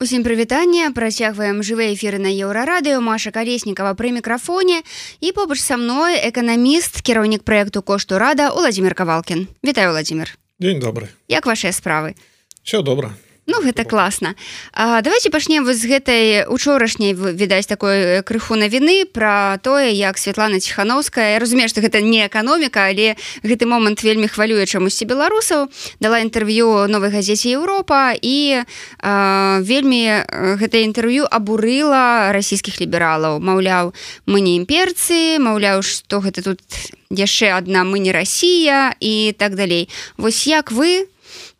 Усім 0.00 0.22
прывітанне. 0.24 0.88
Працягваем 0.96 1.60
жывыя 1.60 1.92
эфіры 1.92 2.16
на 2.16 2.32
еўрарадыё. 2.32 3.04
Маша 3.04 3.28
калеснікава 3.36 3.92
пры 3.92 4.16
мікрафоне. 4.16 4.80
І 5.20 5.32
побач 5.36 5.60
са 5.60 5.76
мной 5.76 6.16
эканаміст 6.24 7.04
кіраўнік 7.04 7.44
праекту 7.44 7.82
кошту 7.84 8.16
рада 8.16 8.48
Владзімир 8.48 8.96
кавалкін. 8.96 9.44
Вітаю 9.60 9.92
владимир 9.92 10.38
День 10.58 10.80
добры. 10.80 11.12
Як 11.28 11.44
ваши 11.44 11.68
справы? 11.68 12.16
Все 12.64 12.80
добра 12.80 13.12
Ну 13.50 13.58
гэта 13.62 13.84
класна. 13.84 14.36
А, 14.72 15.02
давайте 15.02 15.26
пачнем 15.30 15.66
з 15.66 15.82
гэтай 15.82 16.46
учорашняй 16.46 17.18
відаць 17.18 17.66
такой 17.66 18.22
крыху 18.22 18.54
навіны 18.54 19.10
про 19.10 19.58
тое 19.58 19.90
як 19.90 20.22
Святлана 20.22 20.60
ціхановская 20.60 21.34
разумею 21.42 21.66
что 21.68 21.82
гэта 21.82 21.98
не 21.98 22.30
эканоміка 22.30 22.86
але 22.86 23.18
гэты 23.42 23.66
момант 23.66 24.06
вельмі 24.06 24.30
хвалюе 24.30 24.70
чамусьці 24.70 25.02
беларусаў 25.10 25.66
дала 25.98 26.22
інтэрв'ю 26.22 26.86
новой 26.86 27.10
газеце 27.10 27.50
Еўропа 27.50 28.14
і 28.14 28.62
а, 29.02 29.58
вельмі 29.66 30.22
гэта 30.30 30.86
інтэрв'ю 30.86 31.26
абурыла 31.26 32.30
расійскіх 32.30 32.78
лібералаў. 32.78 33.42
Маўляў 33.42 33.90
мы 34.30 34.46
не 34.46 34.62
імперцы 34.62 35.42
Маўляў 35.42 35.82
что 35.82 36.22
гэта 36.22 36.46
тут 36.46 36.62
яшчэ 37.10 37.50
одна 37.58 37.82
мы 37.82 37.98
не 37.98 38.14
Росія 38.14 38.94
і 39.00 39.34
так 39.34 39.58
далей. 39.58 39.90
Вось 40.14 40.46
як 40.46 40.70
вы 40.70 41.10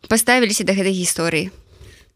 поставіліся 0.07 0.63
да 0.63 0.71
гэтай 0.71 0.95
гісторыі 0.95 1.51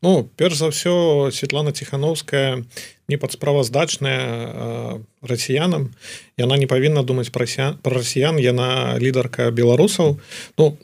Ну 0.01 0.29
перш 0.35 0.57
за 0.57 0.71
ўсё 0.73 1.29
Светлана 1.31 1.71
ціхановская 1.71 2.63
не 3.07 3.17
падсправаздачная 3.17 4.99
расіянам. 5.21 5.93
Яна 6.37 6.57
не 6.57 6.67
павінна 6.67 7.03
думаць 7.03 7.29
пра 7.29 7.45
расіян 7.83 8.41
яна 8.41 8.97
лідарка 8.97 9.51
беларусаў. 9.51 10.19
Ну 10.57 10.77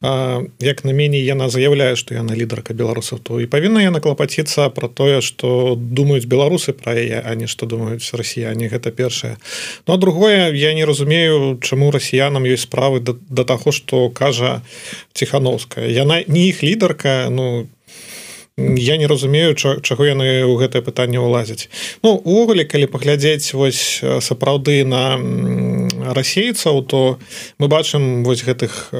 а, 0.00 0.42
як 0.60 0.84
на 0.84 0.92
меней 0.92 1.24
яна 1.26 1.48
заяўляе 1.50 1.96
што 1.98 2.14
яна 2.14 2.34
лідарка 2.38 2.74
беларусаў 2.74 3.18
то 3.18 3.40
і 3.42 3.50
павінна 3.50 3.82
яна 3.82 3.98
клапаціцца 3.98 4.70
про 4.70 4.86
тое 4.86 5.18
што 5.20 5.74
думаюць 5.74 6.30
беларусы 6.30 6.70
пра 6.70 6.94
яе 6.94 7.18
а 7.18 7.34
не 7.34 7.50
што 7.50 7.66
думаюць 7.66 8.06
расіяне. 8.14 8.70
Гэта 8.70 8.94
першае. 8.94 9.36
Ну 9.86 9.94
а 9.94 9.96
другое 9.98 10.54
я 10.54 10.74
не 10.74 10.84
разумею 10.84 11.58
чаму 11.58 11.90
расіянам 11.90 12.46
ёсць 12.46 12.70
справы 12.70 13.00
да, 13.00 13.18
да 13.28 13.42
таго 13.42 13.74
што 13.74 14.10
кажа 14.10 14.62
ціхановская. 15.12 15.90
Яна 15.90 16.22
не 16.26 16.48
іх 16.54 16.62
лідарка 16.62 17.26
ну 17.30 17.66
не 17.66 17.77
я 18.58 18.96
не 18.96 19.06
разумею 19.06 19.54
чаго 19.54 20.02
яны 20.04 20.42
ў 20.42 20.54
гэтае 20.58 20.82
пытанне 20.82 21.22
ўлазяць. 21.22 21.70
Ну 22.02 22.18
увогуле 22.18 22.66
калі 22.66 22.90
паглядзець 22.90 23.54
вось 23.54 24.02
сапраўды 24.02 24.82
на 24.82 25.14
расейцаў 26.12 26.82
то 26.82 27.18
мы 27.58 27.70
бачым 27.70 28.26
вось 28.26 28.42
гэтых 28.42 28.90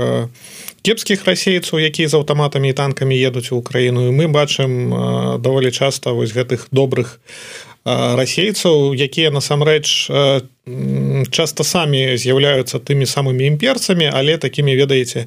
кепскіх 0.86 1.26
расейцаў 1.26 1.82
якія 1.82 2.06
з 2.08 2.14
аўтаматамі 2.14 2.70
і 2.70 2.78
танкамі 2.78 3.18
едуць 3.18 3.50
у 3.50 3.58
Украіну. 3.58 4.06
І 4.08 4.14
мы 4.14 4.30
бачым 4.30 4.94
даволі 5.42 5.74
часта 5.74 6.14
вось 6.14 6.30
гэтых 6.30 6.70
добрых 6.70 7.18
расейцаў 7.88 8.94
якія 8.94 9.30
насамрэч 9.34 10.10
часто 11.30 11.64
самі 11.64 12.16
з'яўляюцца 12.20 12.78
тымі 12.78 13.06
самымі 13.06 13.46
імперцамі 13.48 14.10
але 14.12 14.36
такімі 14.38 14.76
ведаеце 14.76 15.26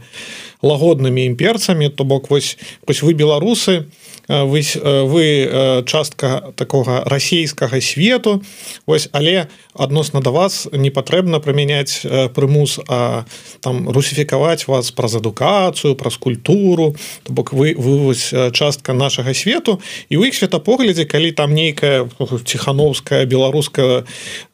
лагоднымі 0.61 1.25
імперцамі 1.25 1.89
то 1.89 2.03
бок 2.03 2.29
вось 2.29 2.57
вось 2.87 3.01
вы 3.01 3.13
беларусы 3.13 3.85
вы 4.31 4.63
вы 4.83 5.83
частка 5.85 6.53
такога 6.55 7.03
расійскага 7.05 7.81
свету. 7.81 8.41
Ось 8.85 9.09
але 9.11 9.47
адносна 9.73 10.21
да 10.21 10.31
вас 10.31 10.67
не 10.71 10.89
патрэбна 10.89 11.39
прымяняць 11.39 12.05
прымус 12.33 12.79
а 12.87 13.25
там 13.59 13.89
русіфікаваць 13.89 14.67
вас 14.67 14.91
праз 14.91 15.15
адукацыю 15.15 15.95
праз 15.95 16.17
культуру. 16.17 16.95
То 17.23 17.33
бок 17.33 17.53
вы 17.53 17.75
вывось 17.75 18.31
частка 18.53 18.93
нашага 18.93 19.33
свету. 19.33 19.81
І 20.09 20.17
у 20.17 20.23
іх 20.23 20.35
светапоглядзе 20.35 21.05
калі 21.05 21.31
там 21.31 21.53
нейкая 21.53 22.07
ціхановская 22.45 23.25
беларуская 23.25 24.03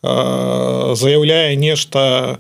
заяўляе 0.02 1.56
нешта 1.56 2.40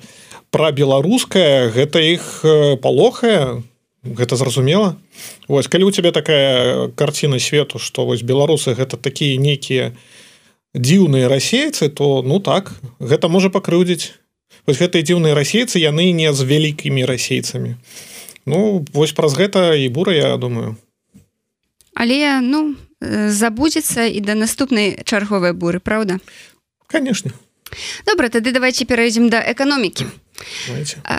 пра 0.51 0.71
беларускае 0.71 1.69
гэта 1.71 1.99
іх 1.99 2.43
палохае? 2.81 3.63
Гэта 4.03 4.35
зразумела? 4.39 4.95
Вось 5.47 5.67
калі 5.67 5.89
у 5.89 5.91
тебе 5.91 6.11
такая 6.11 6.87
карціна 6.95 7.39
свету 7.39 7.79
што 7.79 8.05
вось 8.05 8.23
беларусы 8.23 8.73
гэта 8.73 8.97
такія 8.97 9.35
нейкія 9.37 9.91
дзіўныя 10.75 11.27
расейцы 11.27 11.89
то 11.89 12.21
ну 12.23 12.39
так 12.39 12.71
гэта 12.99 13.27
можа 13.27 13.49
пакрыўдзіць. 13.49 14.15
Вось 14.67 14.79
гэтыя 14.79 15.03
дзіўныя 15.03 15.35
расейцы 15.35 15.79
яны 15.79 16.11
не 16.11 16.31
з 16.31 16.39
вялікімі 16.43 17.03
расейцамі. 17.03 17.75
Ну 18.45 18.85
вось 18.93 19.11
праз 19.11 19.35
гэта 19.35 19.75
і 19.75 19.89
бура 19.89 20.13
я 20.15 20.37
думаю. 20.37 20.77
Але 21.93 22.39
ну 22.41 22.75
забудзецца 23.01 24.07
і 24.07 24.19
да 24.21 24.35
наступнай 24.35 25.01
чарговай 25.03 25.51
буры 25.53 25.79
Праўда? 25.79 26.19
Конечно 26.87 27.31
добра 28.05 28.29
тады 28.29 28.51
давайте 28.51 28.85
перайдзем 28.85 29.29
да 29.29 29.41
эканомікі 29.51 30.07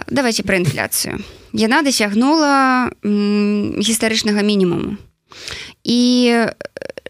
давайте. 0.09 0.43
Про 0.43 0.57
інфляцыю 0.57 1.19
яна 1.53 1.83
дасягнула 1.83 2.91
гістарычнага 3.05 4.43
мінімуму. 4.43 4.97
І 5.85 6.35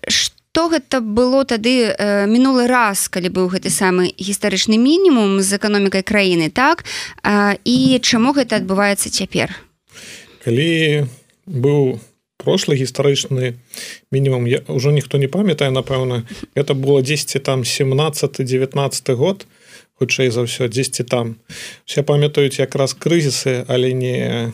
что 0.09 0.69
гэта 0.69 1.01
было 1.01 1.45
тады 1.45 1.93
э, 1.93 2.27
мінулы 2.27 2.67
раз 2.67 3.09
калі 3.09 3.31
быў 3.31 3.47
гэты 3.53 3.71
самы 3.71 4.11
гістарычны 4.19 4.79
мінімум 4.79 5.41
з 5.41 5.59
эканомікай 5.59 6.03
краіны 6.03 6.51
так? 6.51 6.85
Э, 7.23 7.59
і 7.65 7.99
чаму 8.03 8.33
гэта 8.33 8.59
адбываецца 8.59 9.11
цяпер? 9.11 9.55
Калі 10.45 11.07
быў 11.47 12.01
прошлы 12.39 12.75
гістарычны 12.75 13.55
мінімум 14.11 14.47
я 14.47 14.63
ўжо 14.67 14.91
ніхто 14.91 15.19
не 15.19 15.29
памятае 15.29 15.71
напэўна 15.71 16.27
это 16.55 16.75
было 16.75 17.03
10 17.03 17.43
там 17.43 17.65
17 17.65 18.43
19 18.43 19.11
год 19.11 19.39
то 19.39 19.47
хутчэй 19.99 20.31
за 20.31 20.47
ўсё 20.47 20.71
дзесьці 20.71 21.05
там. 21.05 21.37
Все 21.85 22.03
памятаюць 22.07 22.63
якраз 22.63 22.95
крызісы 22.95 23.65
але 23.69 23.93
не 23.93 24.53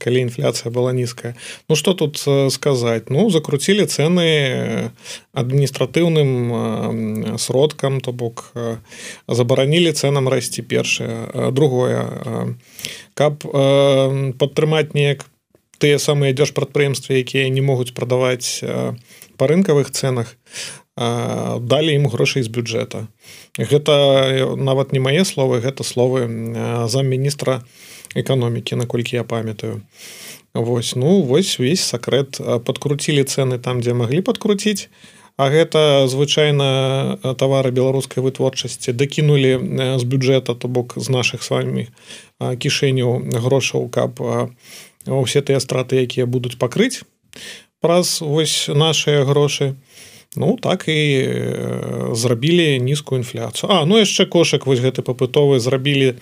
калі 0.00 0.32
інфляцыя 0.32 0.72
была 0.72 0.96
нізкая. 0.96 1.36
Ну 1.68 1.76
что 1.76 1.92
тут 1.92 2.16
сказаць? 2.52 3.10
Ну 3.12 3.30
закруцілі 3.30 3.84
цены 3.84 4.90
адміністратыўным 5.36 7.36
сродкам 7.36 8.00
то 8.00 8.12
бок 8.12 8.52
забаранілі 9.28 9.92
ценам 9.92 10.28
расці 10.28 10.62
першае. 10.64 11.28
Другое 11.52 12.08
каб 13.14 13.44
падтрымаць 13.44 14.96
неяк 14.96 15.28
тыя 15.82 15.98
самыя 15.98 16.32
дзяржпрадпрыемствы 16.32 17.20
якія 17.20 17.50
не 17.50 17.60
могуць 17.60 17.92
прадаваць 17.92 18.64
па 19.36 19.46
рынкавых 19.50 19.90
ценах 19.90 20.38
далі 20.96 21.94
ім 21.96 22.06
грошай 22.12 22.42
з 22.44 22.52
бюджэта. 22.52 23.08
Гэта 23.56 24.56
нават 24.60 24.92
не 24.92 25.00
мае 25.00 25.24
словы 25.24 25.64
гэта 25.64 25.84
словы 25.84 26.28
замміністра 26.88 27.64
эканомікі 28.14 28.76
наколькі 28.76 29.16
я 29.16 29.24
памятаю. 29.24 29.80
Вось 30.52 30.92
ну 30.96 31.22
вось 31.22 31.56
увесь 31.56 31.80
сакрэт. 31.80 32.36
Подкруцілі 32.64 33.24
цены 33.24 33.56
там 33.58 33.80
дзе 33.80 33.96
маглі 33.96 34.20
подкруціць 34.20 34.88
А 35.40 35.48
гэта 35.48 36.04
звычайна 36.12 37.16
тавары 37.40 37.72
беларускай 37.72 38.20
вытворчасці 38.20 38.92
дакінулі 38.92 39.96
з 39.96 40.04
бюджэта 40.04 40.54
то 40.54 40.68
бок 40.68 40.92
з 40.96 41.08
наших 41.08 41.42
с 41.42 41.48
вами 41.48 41.88
кішэняў 42.36 43.40
грошаў 43.40 43.88
каб 43.88 44.20
усе 45.08 45.40
тыя 45.40 45.56
страты 45.56 46.04
якія 46.04 46.28
будуць 46.28 46.60
пакрыць 46.60 47.00
праз 47.80 48.20
вось 48.20 48.68
нашыя 48.68 49.24
грошы. 49.24 49.72
то 49.72 49.91
Ну 50.36 50.58
так 50.62 50.88
і 50.88 51.28
зрабілі 52.12 52.80
нізкую 52.80 53.20
інфляцыю. 53.20 53.68
А 53.68 53.84
ну 53.84 54.00
яшчэ 54.00 54.24
кошак 54.26 54.66
вось 54.66 54.80
гэты 54.80 55.04
папытовы 55.04 55.60
зрабілі 55.60 56.16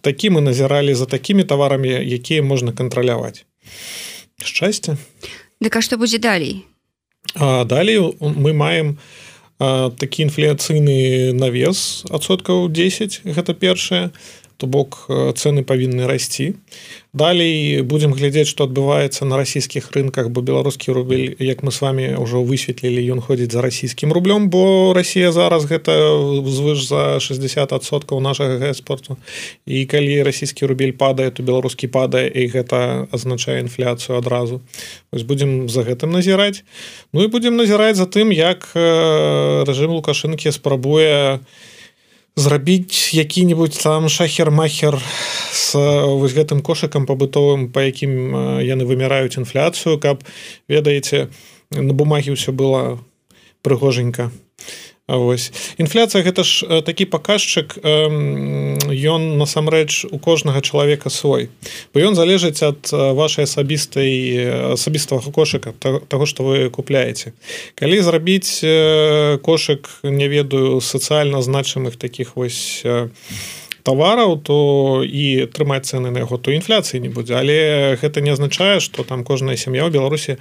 такі 0.00 0.30
мы 0.30 0.40
назіралі 0.40 0.94
за 0.94 1.06
такімі 1.06 1.44
таварамі 1.44 1.92
якія 1.92 2.42
можна 2.42 2.72
кантраляваць. 2.72 3.44
Шчасце. 4.40 4.96
Дык 5.60 5.76
а 5.76 5.84
што 5.84 6.00
будзе 6.00 6.18
далей? 6.18 6.64
А, 7.36 7.64
далей 7.64 8.00
мы 8.20 8.56
маем 8.56 8.96
а, 9.58 9.90
такі 9.92 10.24
інфляцыйны 10.24 11.32
навес 11.36 12.08
адсоткаў 12.08 12.72
10 12.72 13.28
гэта 13.28 13.52
першае 13.52 14.10
то 14.60 14.68
бок 14.68 15.08
цены 15.08 15.64
павінны 15.64 16.04
расці. 16.04 16.52
Далей 17.12 17.82
будем 17.82 18.12
глядзець 18.12 18.46
что 18.46 18.68
адбываецца 18.68 19.24
на 19.24 19.40
расійскіх 19.40 19.90
рынках 19.96 20.28
бо 20.30 20.44
беларускі 20.46 20.92
рубель 20.92 21.34
як 21.40 21.64
мы 21.64 21.72
с 21.72 21.80
вами 21.80 22.14
ўжо 22.14 22.44
высветлілі 22.44 23.02
ён 23.16 23.24
ходзіць 23.24 23.50
за 23.50 23.64
расійскім 23.64 24.12
рублём 24.12 24.46
бо 24.46 24.92
Росія 24.94 25.32
зараз 25.32 25.64
гэта 25.64 25.90
звыш 26.46 26.86
за 26.86 27.18
60соткаў 27.18 28.20
нашага 28.20 28.70
экспорту 28.70 29.16
і 29.66 29.86
калі 29.90 30.22
расійскі 30.22 30.70
рубель 30.70 30.92
падае 30.92 31.32
то 31.34 31.42
беларускі 31.42 31.88
падае 31.88 32.28
і 32.30 32.46
гэта 32.46 33.08
азначае 33.10 33.58
інфляцыю 33.64 34.20
адразу. 34.20 34.60
Ось 35.10 35.26
будем 35.26 35.66
за 35.68 35.82
гэтым 35.82 36.12
назіраць. 36.12 36.62
Ну 37.12 37.24
і 37.24 37.32
будем 37.32 37.56
назіраць 37.56 37.96
за 37.96 38.06
тым 38.06 38.30
як 38.30 38.70
рэжым 38.76 39.90
лукашынкі 39.98 40.52
спрабуе 40.52 41.40
зрабіць 42.40 43.12
які-нибудь 43.12 43.78
там 43.82 44.08
шахер-махер 44.08 44.96
с 45.52 45.76
вось 45.76 46.32
гэтым 46.32 46.64
кошыкам 46.64 47.04
пабытовым 47.04 47.68
по 47.68 47.84
якім 47.84 48.32
яны 48.64 48.88
выміраюць 48.88 49.36
інфляцыю 49.36 50.00
каб 50.00 50.24
ведаеце 50.64 51.28
на 51.70 51.92
бумагі 51.92 52.32
ўсё 52.32 52.56
было 52.56 52.96
прыгоженька 53.60 54.32
Вось. 55.10 55.50
Інфляцыя 55.78 56.22
гэта 56.22 56.46
ж 56.46 56.82
такі 56.86 57.10
паказчык 57.10 57.82
ён 57.82 59.22
насамрэч 59.42 60.06
у 60.06 60.18
кожнага 60.22 60.62
чалавека 60.62 61.10
свой. 61.10 61.50
Бо 61.90 61.98
ён 61.98 62.14
залежыць 62.14 62.62
ад 62.62 62.86
вашай 62.92 63.50
асабістай 63.50 64.78
асабістага 64.78 65.34
кошыка 65.34 65.74
того 65.80 66.26
што 66.26 66.46
вы 66.46 66.70
купляеце. 66.70 67.34
Калі 67.74 67.98
зрабіць 68.06 68.62
кошык 69.42 69.90
не 70.06 70.28
ведаю 70.30 70.78
сацыяльна 70.80 71.42
значымых 71.42 71.96
таких 71.98 72.36
вось 72.36 72.86
товараў 73.82 74.38
то 74.42 75.02
і 75.04 75.46
трымаць 75.52 75.86
цены 75.86 76.10
на 76.10 76.24
яго 76.24 76.38
то 76.38 76.52
інфляцыі 76.52 77.00
не 77.00 77.08
будзе. 77.08 77.34
Але 77.36 77.96
гэта 78.00 78.20
не 78.20 78.30
азначае 78.30 78.80
что 78.80 79.04
там 79.04 79.24
кожная 79.24 79.56
сям'я 79.56 79.86
ў 79.86 79.90
беларусі 79.90 80.36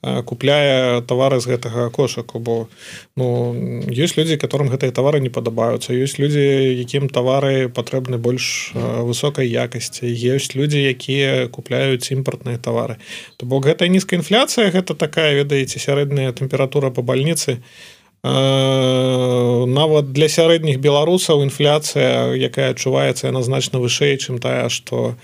купляе 0.00 1.04
товары 1.04 1.40
з 1.40 1.52
гэтага 1.52 1.90
кошаку 1.90 2.38
бо 2.38 2.68
ну 3.16 3.52
есть 3.88 4.16
людзі 4.16 4.40
которым 4.40 4.68
гэтыя 4.72 4.92
товары 4.92 5.20
не 5.20 5.30
падабаюцца. 5.30 5.92
Ёсць 5.92 6.18
людзі 6.18 6.40
якім 6.76 7.08
товары 7.08 7.68
патрэбны 7.68 8.18
больш 8.18 8.72
высокай 8.74 9.48
якасці. 9.48 10.08
Есть 10.08 10.56
людзі 10.56 10.80
якія 10.80 11.48
купляюць 11.48 12.10
імпартныя 12.10 12.58
товары 12.58 12.96
то 13.36 13.46
бок 13.46 13.66
гэта 13.66 13.88
нізкая 13.88 14.20
інфляцыя 14.20 14.70
гэта 14.70 14.94
такая 14.94 15.34
ведаеце 15.34 15.78
сярэдняя 15.78 16.32
тэмпература 16.32 16.90
по 16.90 17.02
бальніцы. 17.02 17.60
то 17.60 17.99
нават 18.22 20.12
для 20.12 20.28
сярэдніх 20.28 20.76
беларусаў 20.76 21.40
інфляцыя 21.48 22.36
якая 22.36 22.76
адчуваецца 22.76 23.32
яна 23.32 23.42
значна 23.42 23.80
вышэй 23.80 24.20
чым 24.20 24.36
тая 24.38 24.68
што 24.68 25.16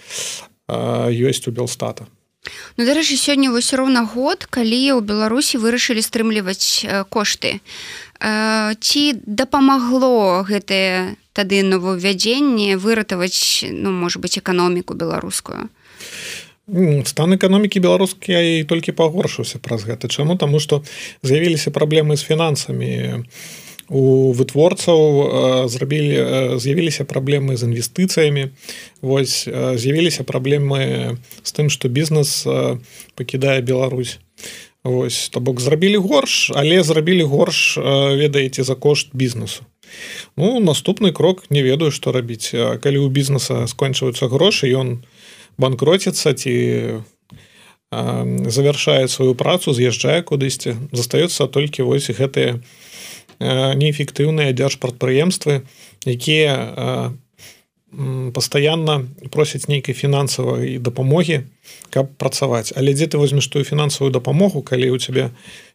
ёсць 0.66 1.44
у 1.46 1.52
белстата. 1.52 2.08
Ну 2.76 2.87
дарэчы 2.87 3.16
сёння 3.20 3.50
вось 3.50 3.75
роўна 3.76 4.06
год 4.06 4.46
калі 4.48 4.96
ў 4.96 5.00
беларусі 5.04 5.60
вырашылі 5.60 6.00
стрымліваць 6.00 6.87
кошты. 7.10 7.60
Ці 8.16 9.02
дапамагло 9.26 10.46
гэтае 10.48 11.20
тады 11.37 11.60
новаўвядзенне 11.60 12.81
выратаваць 12.81 13.66
ну 13.69 13.93
можа 13.93 14.20
быть 14.25 14.38
эканоміку 14.40 14.96
беларускую 14.96 15.69
стан 17.07 17.39
эканомікі 17.39 17.79
беларускай 17.79 18.67
толькі 18.67 18.91
пагоршыўся 18.99 19.63
праз 19.63 19.87
гэта. 19.87 20.11
Чаму? 20.11 20.35
Таму 20.35 20.59
што 20.59 20.83
з'явіліся 21.23 21.71
праблемы 21.71 22.17
з 22.19 22.27
фінансамі. 22.27 23.23
У 23.87 24.35
вытворцаў 24.35 25.71
зрабілі 25.71 26.59
з'явіліся 26.59 27.07
праблемы 27.07 27.55
з 27.55 27.71
інвестыцыямі. 27.71 28.51
Вось 28.99 29.47
з'явіліся 29.47 30.27
праблемы 30.27 31.23
з 31.47 31.51
тым 31.55 31.71
што 31.71 31.87
бізнес 31.87 32.43
пакідае 33.15 33.63
Беларусь. 33.63 34.19
Вось 34.83 35.31
то 35.31 35.39
бок 35.39 35.63
зрабілі 35.63 36.03
горш 36.03 36.51
але 36.55 36.83
зрабілі 36.83 37.23
горш 37.31 37.79
ведаеце 37.79 38.67
за 38.67 38.75
кошт 38.75 39.15
бізнесу. 39.15 39.63
Ну 40.35 40.59
наступны 40.59 41.15
крок 41.15 41.47
не 41.47 41.63
ведаю 41.63 41.95
што 41.95 42.11
рабіць. 42.11 42.51
Калі 42.51 43.07
ў 43.07 43.09
бізнеса 43.15 43.71
скончваюцца 43.71 44.27
грошы 44.27 44.67
ён 44.75 45.07
у 45.07 45.16
банкроціцца 45.58 46.35
ці 46.35 46.55
завершае 47.91 49.08
сваю 49.08 49.35
працу 49.38 49.73
з'язджае 49.73 50.23
кудысьці 50.26 50.76
застаюцца 50.93 51.47
толькі 51.47 51.87
вось 51.87 52.11
гэтыя 52.11 52.58
неэфектыўныя 53.38 54.53
дзяржпрадпрыемствы 54.53 55.62
якія 56.05 56.55
пастаянна 58.32 59.08
просяць 59.32 59.69
нейкай 59.69 59.94
фінансавай 59.96 60.76
дапамогі 60.78 61.48
каб 61.90 62.12
працаваць 62.20 62.72
але 62.76 62.93
дзе 62.93 63.08
ты 63.08 63.16
возьмеш 63.16 63.48
тую 63.48 63.64
фінансавую 63.64 64.12
дапамогу 64.12 64.60
калі 64.60 64.90
у 64.93 64.98
цябе 65.00 65.31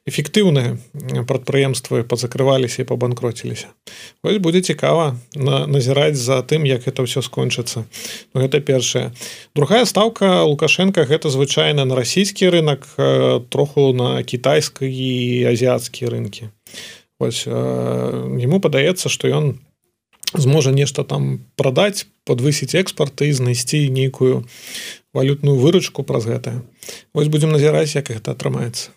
эфектыўныя 0.06 0.78
прадпрыемствы 1.26 2.04
пазакрываліся 2.06 2.86
і 2.86 2.90
пабанкроціліся 2.94 3.74
ось 4.22 4.38
будзе 4.38 4.62
цікава 4.62 5.18
на 5.34 5.66
назіраць 5.66 6.18
за 6.18 6.42
тым 6.46 6.70
як 6.70 6.86
это 6.86 7.02
ўсё 7.02 7.26
скончыцца 7.26 7.86
ну, 8.34 8.46
гэта 8.46 8.62
першая 8.62 9.14
другая 9.58 9.86
ставка 9.90 10.46
лукашенко 10.46 11.10
гэта 11.10 11.34
звычайна 11.34 11.86
на 11.90 11.98
расійскі 11.98 12.54
рынок 12.54 12.86
троху 13.50 13.94
на 13.98 14.22
кітайскай 14.22 14.94
і 14.94 15.12
азіяцкія 15.50 16.14
рынкі 16.14 16.54
ось 17.18 17.50
ему 17.50 18.62
падаецца 18.62 19.10
што 19.10 19.26
ён 19.26 19.58
не 19.58 19.71
зможа 20.34 20.72
нешта 20.72 21.04
там 21.04 21.42
прадаць 21.56 22.08
подвысіць 22.26 22.76
экспарт 22.76 23.22
і 23.26 23.32
знайсці 23.34 23.90
нейкую 23.90 24.46
валютную 25.14 25.58
выручку 25.60 26.04
праз 26.04 26.26
гэтае 26.30 26.62
вось 27.14 27.28
будзем 27.28 27.52
назіраць 27.52 27.96
як 27.96 28.12
гэта 28.14 28.36
атрымаецца 28.38 28.96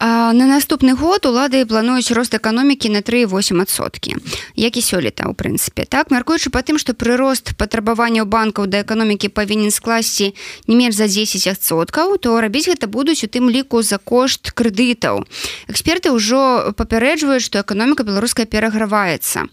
На 0.00 0.46
наступны 0.46 0.94
год 0.94 1.26
улады 1.26 1.66
плануюць 1.66 2.14
рост 2.14 2.34
эканомікі 2.34 2.88
на 2.94 3.02
3,8соткі 3.02 4.14
як 4.54 4.76
і 4.78 4.82
сёлета 4.82 5.26
ў 5.26 5.34
прынцыпе. 5.34 5.90
Так 5.90 6.14
мяркуючы 6.14 6.54
па 6.54 6.62
тым 6.62 6.78
што 6.78 6.94
прырост 6.94 7.58
патрабаванняў 7.58 8.30
банкаў 8.30 8.70
да 8.70 8.86
эканомікі 8.86 9.34
павінен 9.34 9.74
скласці 9.74 10.38
не 10.70 10.74
менш 10.78 10.94
за 10.94 11.10
10соткаў 11.10 12.14
то 12.22 12.38
рабіць 12.38 12.70
гэта 12.70 12.86
будуць 12.86 13.26
у 13.26 13.28
тым 13.28 13.50
ліку 13.50 13.82
за 13.82 13.98
кошт 13.98 14.54
крэдытаў. 14.54 15.26
Эксперты 15.66 16.14
ўжо 16.14 16.70
папярэджваюць 16.78 17.42
што 17.42 17.66
эканоміка 17.66 18.06
беларуская 18.06 18.46
пераграваецца. 18.46 19.50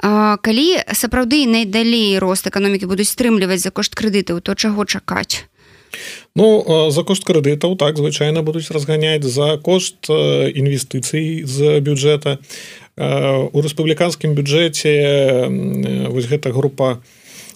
Калі 0.00 0.68
сапраўды 0.96 1.44
найдалей 1.44 2.16
рост 2.16 2.48
эканомікі 2.48 2.88
будуць 2.88 3.12
стрымліваць 3.12 3.60
за 3.60 3.68
кошт 3.68 3.92
крэдытаў 3.92 4.40
то 4.40 4.56
чаго 4.56 4.88
чакаць 4.88 5.44
Ну 6.34 6.64
за 6.90 7.04
кошт 7.04 7.26
крэдытаў 7.28 7.76
так 7.76 7.98
звычайна 8.00 8.40
будуць 8.40 8.72
разганяць 8.72 9.24
за 9.24 9.58
кошт 9.60 10.08
інвестыцый 10.08 11.44
з 11.44 11.80
бюджэта. 11.84 12.38
У 12.96 13.58
рэспубліканскім 13.60 14.32
бюджэце 14.32 16.08
вось 16.08 16.28
гэта 16.32 16.52
група 16.56 17.04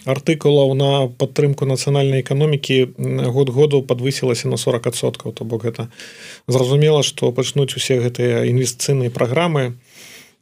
артыкулаў 0.05 0.77
на 0.77 1.09
падтрымку 1.09 1.65
нацыянальнай 1.65 2.21
эканомікі 2.21 2.93
год 3.33 3.49
году 3.51 3.81
подвысілася 3.83 4.53
на 4.53 4.61
40соткаў 4.61 5.33
то 5.33 5.49
бок 5.49 5.65
гэта 5.65 5.89
зразумела 6.47 7.03
што 7.03 7.33
пачнуць 7.33 7.75
усе 7.81 7.97
гэтыя 7.97 8.45
інвестыцыйныя 8.45 9.09
праграмы 9.09 9.81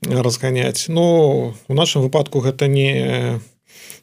разганяць. 0.02 0.90
Ну 0.90 1.54
у 1.54 1.74
нашым 1.74 2.02
выпадку 2.02 2.42
гэта 2.42 2.66
не 2.66 3.38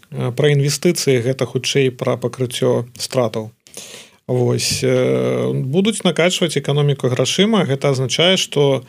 пра 0.09 0.55
інвестыцыі 0.55 1.19
гэта 1.19 1.43
хутчэй 1.43 1.91
пра 1.91 2.15
пакрыццё 2.15 2.87
стратаў 2.95 3.51
Вось 4.31 4.79
будуць 5.51 6.03
накачваць 6.07 6.55
эканоміку 6.55 7.11
грашыма. 7.11 7.65
Гэта 7.67 7.91
азначае 7.91 8.39
што 8.39 8.83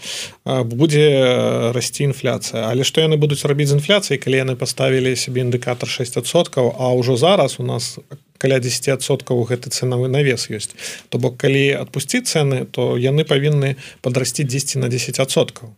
будзе 0.46 1.72
расці 1.74 2.06
інфляцыя. 2.06 2.70
Але 2.70 2.86
што 2.86 3.02
яны 3.02 3.18
будуць 3.18 3.42
рабіць 3.42 3.74
з 3.74 3.78
інфляцыяй 3.82 4.22
калі 4.22 4.42
яны 4.46 4.54
паставілі 4.54 5.18
сябе 5.18 5.42
індыкатор 5.42 5.90
6соткаў 5.90 6.78
а 6.78 6.94
ўжо 6.94 7.18
зараз 7.18 7.58
у 7.58 7.66
нас 7.66 7.98
каля 8.38 8.58
10соткаў 8.62 9.42
гэты 9.46 9.70
цэнавы 9.70 10.10
навес 10.10 10.50
ёсць 10.50 10.74
то 11.10 11.18
бок 11.18 11.38
калі 11.42 11.74
адпусціць 11.78 12.26
цэны 12.26 12.66
то 12.66 12.94
яны 12.98 13.26
павінны 13.26 13.76
падрасці 14.02 14.46
10 14.46 14.82
на 14.82 14.90
10соткаў 14.90 15.74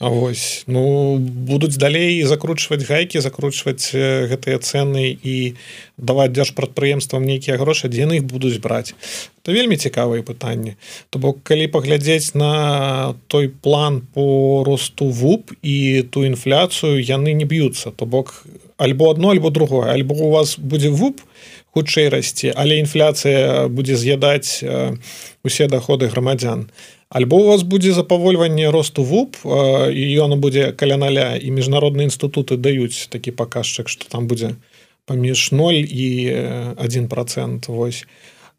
Вось 0.00 0.62
ну 0.70 1.18
будуць 1.18 1.74
далей 1.74 2.22
закручваць 2.22 2.86
гайкі 2.86 3.18
закручваць 3.18 3.90
гэтыя 4.30 4.62
цэны 4.62 5.10
і 5.10 5.58
даваць 5.98 6.30
дзяржпрадпрыемствам 6.38 7.26
нейкія 7.26 7.58
грошы 7.58 7.90
дзе 7.90 8.06
яны 8.06 8.22
іх 8.22 8.24
будуць 8.30 8.62
браць? 8.62 8.94
То 9.42 9.50
вельмі 9.50 9.74
цікавыя 9.74 10.22
пытанні 10.22 10.78
то 11.10 11.18
бок 11.18 11.42
калі 11.42 11.66
паглядзець 11.74 12.38
на 12.38 13.18
той 13.26 13.50
план 13.50 14.06
по 14.14 14.62
росту 14.62 15.10
вуп 15.10 15.50
і 15.66 16.06
ту 16.14 16.22
інфляцыю 16.22 17.02
яны 17.02 17.34
не 17.34 17.44
б'юцца. 17.44 17.90
То 17.90 18.06
бок 18.06 18.46
альбо 18.78 19.10
одно 19.10 19.34
альбо 19.34 19.50
другое. 19.50 19.90
Альбо 19.90 20.14
у 20.14 20.30
вас 20.30 20.54
будзе 20.58 20.94
вуп 20.94 21.18
хутчэй 21.74 22.06
расці 22.06 22.54
але 22.54 22.78
інфляцыя 22.78 23.66
будзе 23.66 23.98
з'ядаць 23.98 24.62
усе 25.42 25.66
доходы 25.66 26.06
грамадзян. 26.06 26.70
а 26.70 26.97
альбо 27.08 27.36
у 27.36 27.46
вас 27.48 27.62
будзе 27.62 27.92
запавольванне 27.92 28.70
росту 28.70 29.02
вуп 29.02 29.36
і 29.44 30.04
ён 30.20 30.40
будзе 30.40 30.72
каля 30.72 30.96
наля 30.96 31.36
і 31.36 31.50
міжнародныя 31.50 32.08
інстытуты 32.08 32.56
даюць 32.56 33.08
такі 33.08 33.30
паказчык 33.32 33.88
что 33.88 34.08
там 34.08 34.26
будзе 34.26 34.56
паміж 35.08 35.52
0 35.52 35.74
і 35.74 36.36
один 36.76 37.08
процент 37.08 37.68
вось. 37.68 38.06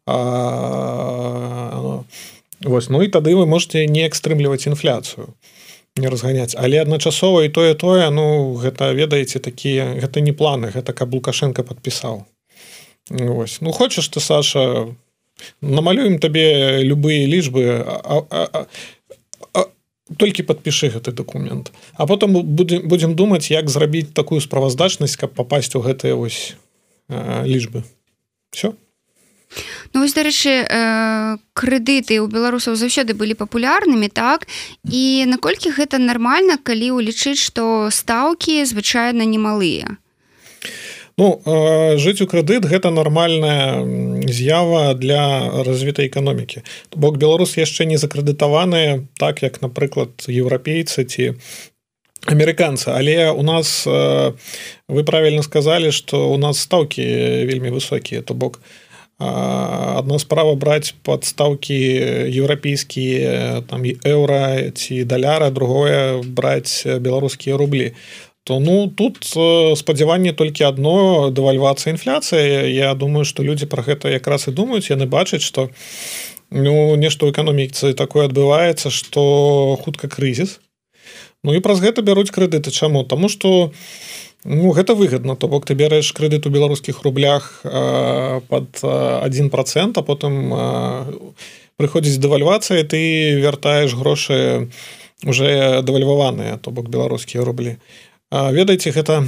А, 0.06 1.30
вось 2.60 2.88
ну 2.90 3.02
і 3.02 3.08
тады 3.08 3.36
вы 3.36 3.46
можете 3.46 3.86
не 3.86 4.08
экстрымліваць 4.08 4.66
інфляцыю 4.66 5.34
не 5.96 6.08
разганяць. 6.08 6.54
Але 6.58 6.82
адначасова 6.82 7.44
і 7.44 7.48
тое 7.48 7.74
тое 7.74 8.10
ну 8.10 8.54
гэта 8.54 8.92
ведаеце 8.92 9.38
такія 9.38 9.94
гэта 9.94 10.20
не 10.20 10.32
планы 10.32 10.70
гэта 10.74 10.92
каб 10.92 11.14
лукашенко 11.14 11.62
подпісаў 11.62 12.26
Вось. 13.10 13.60
Ну 13.60 13.72
хочаш 13.72 14.08
ты 14.08 14.20
Саша 14.20 14.86
намалюем 15.60 16.18
табе 16.18 16.82
любые 16.82 17.26
лічбы 17.26 17.84
толькі 20.18 20.42
подпішы 20.42 20.90
гэты 20.90 21.12
документ 21.12 21.72
а 21.94 22.06
потом 22.06 22.32
будем 22.32 22.88
будем 22.88 23.14
думаць 23.14 23.50
як 23.50 23.70
зрабіць 23.70 24.12
такую 24.12 24.40
справаздачнасць 24.40 25.16
каб 25.16 25.34
попасть 25.34 25.76
у 25.76 25.80
гэтыя 25.80 26.14
вось 26.14 26.56
лічбы. 27.10 27.84
Все 28.50 28.74
Ну 29.92 30.00
вось 30.00 30.14
дарэчы 30.14 30.62
крэдыты 31.58 32.22
у 32.22 32.30
беларусаў 32.30 32.78
заўсёды 32.78 33.18
былі 33.18 33.34
папулярнымі 33.34 34.06
так? 34.06 34.46
І 34.86 35.26
наколькі 35.26 35.74
гэта 35.74 35.98
нармальна 35.98 36.54
калі 36.62 37.02
ўлічыць 37.02 37.42
што 37.42 37.90
стаўкі 37.90 38.62
звычайна 38.62 39.26
немалыя 39.26 39.98
Ну 41.20 41.36
жыць 42.00 42.22
у 42.24 42.26
крэдыт 42.26 42.64
гэта 42.64 42.88
нармальная 42.88 43.84
з'ява 44.24 44.94
для 44.96 45.52
развітай 45.66 46.08
эканомікі. 46.08 46.64
Бок 46.96 47.20
беларус 47.20 47.58
яшчэ 47.60 47.84
не 47.84 48.00
закрэдытаваныя 48.00 49.04
так 49.20 49.44
як 49.44 49.60
напрыклад 49.60 50.24
еўрапейцы 50.24 51.04
ці 51.04 51.36
амерыканцы. 52.24 52.88
Але 52.96 53.28
у 53.36 53.42
нас 53.44 53.84
вы 53.84 55.04
правильно 55.04 55.42
сказали 55.42 55.90
что 55.90 56.32
у 56.32 56.38
нас 56.38 56.64
стаўкі 56.64 57.04
вельмі 57.44 57.68
высокія. 57.68 58.22
То 58.22 58.32
бок 58.32 58.60
одна 59.20 60.16
справа 60.18 60.56
браць 60.56 60.96
подстаўкі 61.04 61.76
еўрапейскія 62.32 63.60
там 63.68 63.84
еўра 63.84 64.72
ці 64.72 65.04
даляра 65.04 65.50
другое 65.52 66.24
браць 66.24 66.88
беларускія 66.88 67.60
рублі 67.60 67.92
то 68.44 68.58
ну 68.60 68.88
тут 68.88 69.24
спадзяванне 69.24 70.32
толькі 70.32 70.64
одно 70.64 71.30
дэвальвацыя 71.30 71.92
інфляцыя 71.92 72.66
я 72.66 72.94
думаю 72.94 73.24
что 73.24 73.42
людзі 73.42 73.66
про 73.66 73.82
гэта 73.82 74.08
якраз 74.08 74.48
і 74.48 74.56
думаюць 74.56 74.90
яны 74.90 75.06
бачаць 75.06 75.42
что 75.42 75.70
ну 76.50 76.96
нешта 76.96 77.26
ў 77.26 77.32
эканоміцы 77.32 77.94
такое 77.94 78.26
адбываецца 78.26 78.90
что 78.90 79.78
хутка 79.84 80.08
крызіс. 80.08 80.60
Ну 81.44 81.54
і 81.54 81.60
праз 81.64 81.80
гэта 81.80 82.02
бяруць 82.02 82.28
крэдыты. 82.28 82.70
Чаму? 82.70 83.04
Тому 83.04 83.28
что 83.28 83.70
у 83.70 83.72
Ну 84.44 84.70
гэта 84.70 84.94
выгодно 84.94 85.36
то 85.36 85.48
бок 85.48 85.66
ты 85.66 85.74
бярэш 85.74 86.12
крэдыт 86.12 86.46
у 86.46 86.50
беларускіх 86.50 87.02
рублях 87.02 87.60
э, 87.62 88.40
под 88.48 88.82
один 88.82 89.50
процент 89.50 89.98
а 89.98 90.02
потым 90.02 90.54
э, 90.54 91.12
прыходзіць 91.76 92.16
дэвальвацыя 92.16 92.84
ты 92.84 93.36
вяртаеш 93.36 93.92
грошы 93.92 94.70
уже 95.26 95.82
дэвальваваныя 95.84 96.56
то 96.56 96.70
бок 96.70 96.88
беларускія 96.88 97.44
рублі 97.44 97.76
ведаеце 98.30 98.94
гэта 98.94 99.26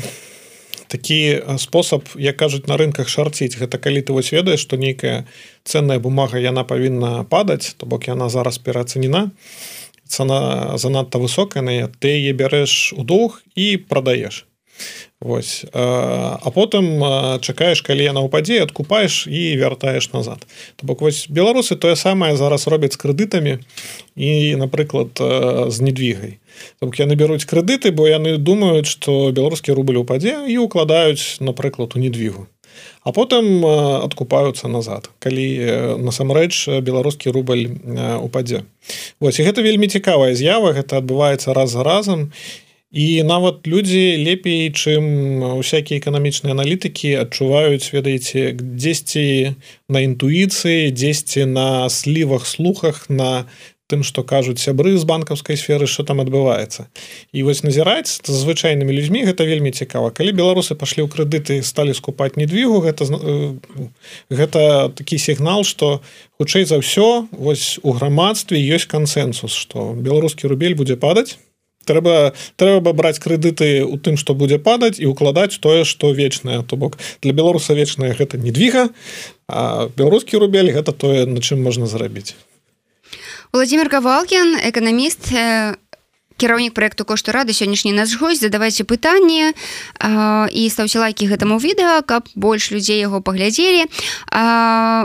такі 0.92 1.40
спосаб 1.59 2.04
як 2.21 2.37
кажуць 2.37 2.68
на 2.68 2.76
рынках 2.76 3.09
шарціць. 3.09 3.56
Гэта 3.56 3.80
калі 3.80 4.04
ты 4.04 4.12
вось 4.12 4.32
ведаеш 4.32 4.61
што 4.61 4.76
нейкая 4.76 5.25
ценная 5.64 5.99
бумага 5.99 6.38
яна 6.38 6.64
павінна 6.68 7.25
падаць 7.25 7.75
то 7.80 7.87
бок 7.87 8.06
яна 8.06 8.28
зараз 8.28 8.59
пераацэнена 8.59 9.30
цана 10.12 10.76
занадта 10.76 11.18
высокая 11.18 11.64
на 11.64 11.88
ты 11.88 12.12
яе 12.21 12.37
бярэш 12.37 12.92
у 12.92 13.02
доўг 13.02 13.40
і 13.56 13.80
прадаеш 13.80 14.44
Вось. 15.23 15.64
А 15.73 16.50
потым 16.50 16.99
чакаеш 17.38 17.83
калі 17.87 18.02
яна 18.11 18.26
ўпадзе 18.26 18.67
адкупаеш 18.67 19.31
і 19.31 19.55
вяртаеш 19.55 20.11
назад. 20.11 20.43
То 20.76 20.87
бок 20.91 21.00
вось 21.00 21.31
беларусы 21.31 21.79
тое 21.79 21.95
самае 21.95 22.35
зараз 22.35 22.67
робяць 22.67 22.99
з 22.99 23.02
крэдытамі 23.07 23.62
і 24.19 24.31
напрыклад 24.59 25.14
з 25.71 25.76
недвігай 25.79 26.43
бок 26.81 26.99
яны 26.99 27.14
бяруць 27.14 27.47
крэдыты 27.47 27.95
бо 27.95 28.09
яны 28.11 28.37
думаюць 28.37 28.91
што 28.91 29.31
беларускі 29.31 29.73
рубль 29.79 30.02
упадзе 30.02 30.43
і 30.49 30.59
укладаюць 30.59 31.38
напрыклад 31.41 31.95
у 31.97 32.02
недвігу 32.02 32.50
а 33.05 33.12
потым 33.12 33.64
адкупаюцца 33.67 34.69
назад 34.69 35.11
калі 35.19 35.47
насамрэч 36.02 36.83
беларускі 36.83 37.35
рубль 37.35 37.67
упадзе. 38.23 38.62
Вось 39.21 39.38
і 39.38 39.47
гэта 39.47 39.62
вельмі 39.62 39.91
цікавая 39.91 40.35
з'ява 40.35 40.73
гэта 40.73 41.02
адбываецца 41.02 41.55
раз 41.55 41.75
за 41.75 41.83
разам 41.83 42.31
і 42.93 43.23
нават 43.25 43.67
людзі 43.67 44.21
лепей 44.21 44.69
чым 44.69 45.41
усякія 45.57 45.97
эканамічныя 45.97 46.53
аналітыкі 46.53 47.17
адчуваюць 47.25 47.89
ведаеце 47.97 48.53
дзесьці 48.53 49.57
на 49.89 50.05
інтуіцыі 50.05 50.93
дзесьці 50.93 51.49
на 51.49 51.89
слівах 51.89 52.45
слухах 52.45 53.09
на 53.09 53.49
тым 53.93 54.05
што 54.05 54.25
кажуць 54.25 54.61
сябры 54.61 54.97
з 54.97 55.05
банкаўскай 55.09 55.57
сферы 55.61 55.89
що 55.89 56.05
там 56.05 56.21
адбываецца. 56.25 56.89
І 57.33 57.45
вось 57.45 57.61
назіраць 57.65 58.25
з 58.25 58.33
звычайнымі 58.33 58.89
людзьмі 58.89 59.25
гэта 59.29 59.45
вельмі 59.45 59.73
цікава. 59.73 60.13
Калі 60.17 60.33
беларусы 60.33 60.77
пашлі 60.77 61.05
ў 61.05 61.13
крэдыты 61.13 61.61
сталі 61.61 61.93
скупаць 61.93 62.37
недвігу 62.41 62.81
гэта 62.81 63.09
гэта 64.33 64.93
такі 64.97 65.17
сігнал 65.21 65.65
што 65.69 66.01
хутчэй 66.41 66.65
за 66.65 66.81
ўсё 66.81 67.29
вось 67.33 67.81
у 67.85 67.93
грамадстве 67.93 68.61
ёсць 68.61 68.89
кансенсус 68.89 69.53
што 69.53 69.93
беларускі 69.93 70.49
рубель 70.49 70.77
будзе 70.77 70.97
падаць 70.97 71.37
трэба 71.85 72.33
трэба 72.57 72.93
браць 72.93 73.19
крэдыты 73.19 73.85
у 73.85 73.99
тым 73.99 74.17
што 74.17 74.35
будзе 74.35 74.59
падаць 74.59 75.01
і 75.01 75.07
укладаць 75.11 75.59
тое 75.59 75.85
што 75.85 76.12
вечнае. 76.12 76.62
То 76.62 76.77
бок 76.77 76.99
для 77.23 77.33
беларуса 77.33 77.75
вечная 77.75 78.15
гэта 78.15 78.39
не 78.39 78.51
двіга 78.51 78.91
беларускі 79.97 80.39
рубель 80.39 80.73
гэта 80.73 80.93
тое 80.93 81.27
на 81.27 81.41
чым 81.41 81.62
можна 81.62 81.87
зрабіць 81.87 82.35
владимир 83.53 83.89
кавалкин 83.93 84.57
эканаміст 84.65 85.29
кіраўнік 86.43 86.75
проекту 86.75 87.07
кошту 87.07 87.31
рады 87.31 87.55
сённяшні 87.55 87.95
наш 87.95 88.19
гость 88.19 88.43
задавайце 88.43 88.83
пытанне 88.83 89.55
і 90.51 90.63
стаўце 90.67 90.99
лайки 90.99 91.31
гэтаму 91.31 91.63
відэа 91.63 92.03
каб 92.03 92.27
больш 92.35 92.75
людзей 92.75 92.99
яго 92.99 93.23
паглядзелі. 93.23 93.87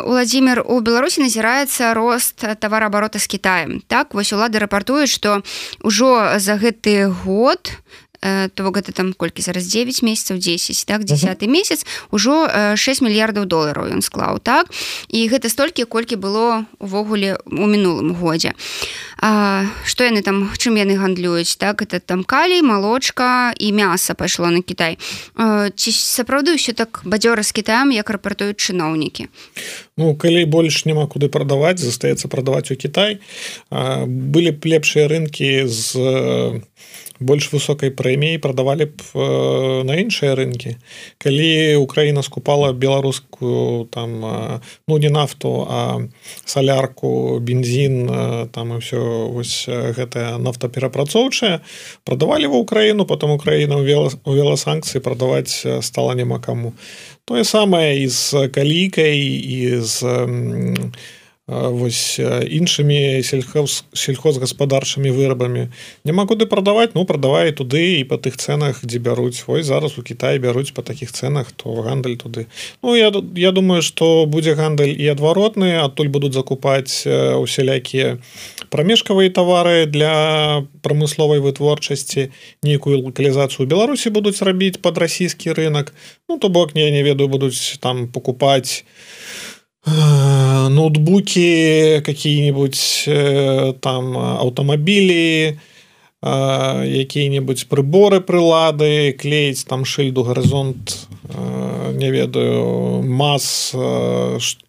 Владимир 0.09 0.65
у 0.65 0.81
беларусі 0.81 1.21
назіраецца 1.21 1.93
рост 1.93 2.41
товараабарота 2.41 3.21
з 3.21 3.27
китаем 3.29 3.85
так 3.85 4.17
вось 4.17 4.33
улады 4.33 4.57
рапартуюць 4.57 5.13
что 5.13 5.45
ўжо 5.85 6.41
за 6.41 6.57
гэты 6.57 7.05
год 7.05 7.69
у 7.69 8.06
то 8.53 8.71
гэта 8.71 8.91
там 8.91 9.13
колькі 9.13 9.41
зараз? 9.41 9.67
9 9.67 10.03
месяцаў 10.03 10.37
10 10.37 10.85
так 10.85 11.03
10 11.03 11.41
месяц 11.47 11.85
ужо 12.11 12.47
6 12.75 13.01
мільярдаў 13.01 13.45
долараў 13.45 13.91
ён 13.91 14.01
склаў 14.01 14.39
так? 14.39 14.67
І 15.07 15.27
гэта 15.27 15.49
столькі 15.49 15.85
колькі 15.85 16.15
было 16.15 16.65
увогуле 16.79 17.37
у 17.45 17.65
мінулым 17.65 18.13
годзе. 18.13 18.53
Что 19.17 20.03
яны 20.03 20.21
там 20.21 20.51
чым 20.57 20.77
яны 20.77 20.97
гандлююць 20.97 21.57
так? 21.57 21.81
Это 21.81 21.99
там 21.99 22.23
калій 22.23 22.61
малочка 22.61 23.53
і 23.57 23.71
мяса 23.71 24.13
пайшло 24.13 24.47
на 24.47 24.61
Кітай. 24.61 24.97
Ці 25.75 25.89
сапраўды 25.91 26.53
ўсё 26.53 26.73
так 26.73 27.01
бадзёра 27.03 27.43
з 27.43 27.51
кітаем 27.51 27.91
як 27.91 28.09
рапартуюць 28.09 28.61
чыноўнікі? 28.61 29.27
Ну 29.97 30.15
калі 30.15 30.45
больш 30.45 30.85
няма 30.85 31.07
куды 31.07 31.29
прадаваць 31.33 31.81
застаецца 31.81 32.27
прадаваць 32.27 32.69
у 32.71 32.75
Кітай. 32.77 33.19
Былі 33.71 34.51
б 34.53 34.61
лепшыя 34.65 35.07
рынкі 35.09 35.65
з 35.65 36.61
больш 37.19 37.49
высокай 37.51 37.89
прэміяй 37.89 38.37
прадавалі 38.41 38.85
б 38.89 38.97
э, 39.13 39.83
на 39.83 39.97
іншыя 39.97 40.35
рынкі. 40.37 40.77
Калі 41.17 41.81
Украіна 41.81 42.23
скупала 42.23 42.73
беларускую 42.73 43.85
там 43.91 44.25
э, 44.25 44.59
ну 44.87 44.97
не 44.97 45.09
нафту 45.09 45.65
а 45.69 46.07
салярку 46.45 47.39
бензин 47.39 48.09
э, 48.09 48.47
там 48.51 48.77
і 48.77 48.79
все 48.79 48.99
вось 49.31 49.65
гэтая 49.67 50.37
нафтаперапрацоўчая 50.37 51.61
прадавалі 52.03 52.47
ва 52.53 52.61
ўкраіну 52.61 53.05
потом 53.05 53.31
Украіна 53.31 53.81
увела 53.81 54.57
санкцыі 54.57 55.01
прадаваць 55.01 55.65
стала 55.81 56.15
няма 56.15 56.39
каму. 56.39 56.73
Тое 57.25 57.43
самае 57.43 57.99
і 58.03 58.07
з 58.07 58.47
калікай 58.53 59.19
і 59.19 59.81
з 59.83 59.99
вось 61.47 62.19
іншымі 62.19 63.23
сельхоз 63.23 63.87
сельхозгаспадарчымі 63.95 65.07
вырабамі. 65.15 65.71
Няма 66.03 66.27
куды 66.27 66.43
прадаваць 66.43 66.91
ну 66.91 67.05
прадавай 67.07 67.55
туды 67.55 67.99
і 67.99 68.03
па 68.03 68.19
тых 68.19 68.35
цэнах 68.35 68.83
дзе 68.83 68.99
бяруць. 68.99 69.47
Вось 69.47 69.65
зараз 69.65 69.95
у 69.95 70.03
Кітай 70.03 70.43
бяруць 70.43 70.75
па 70.75 70.83
такіх 70.83 71.15
цэнах 71.15 71.55
то 71.55 71.71
гандаль 71.87 72.19
туды. 72.19 72.47
Ну 72.83 72.95
я 72.99 73.15
я 73.35 73.51
думаю 73.51 73.81
что 73.81 74.27
будзе 74.27 74.59
гандаль 74.59 74.91
і 74.91 75.07
адваротны 75.07 75.79
адтуль 75.79 76.11
будуць 76.11 76.35
закупаць 76.35 77.07
усялякія 77.07 78.19
прамежкавыя 78.67 79.31
тавары 79.31 79.87
для 79.87 80.67
прамысловай 80.83 81.39
вытворчасці 81.39 82.27
нейкую 82.63 83.07
локалізацыю 83.07 83.71
Беларусі 83.71 84.11
будуць 84.11 84.43
рабіць 84.43 84.83
под 84.83 84.99
расійскі 84.99 85.55
рынок 85.55 85.95
ну 86.27 86.37
то 86.37 86.49
бок 86.49 86.75
не 86.75 86.91
не 86.91 87.07
ведаю 87.07 87.31
будуць 87.31 87.79
там 87.79 88.11
покупаць 88.11 88.83
Э, 88.83 89.56
ноутбуки 90.69 92.01
какие-нибудь 92.05 93.05
э, 93.07 93.73
там 93.79 94.17
аўтамабілі 94.17 95.55
э, 95.55 95.57
якія-небудзь 97.07 97.67
прыборы 97.71 98.19
прылады 98.19 99.15
клеіць 99.15 99.63
там 99.63 99.85
шыльду 99.85 100.27
гарызонт 100.27 101.07
не 101.97 102.11
ведаю 102.11 103.03
мас 103.03 103.73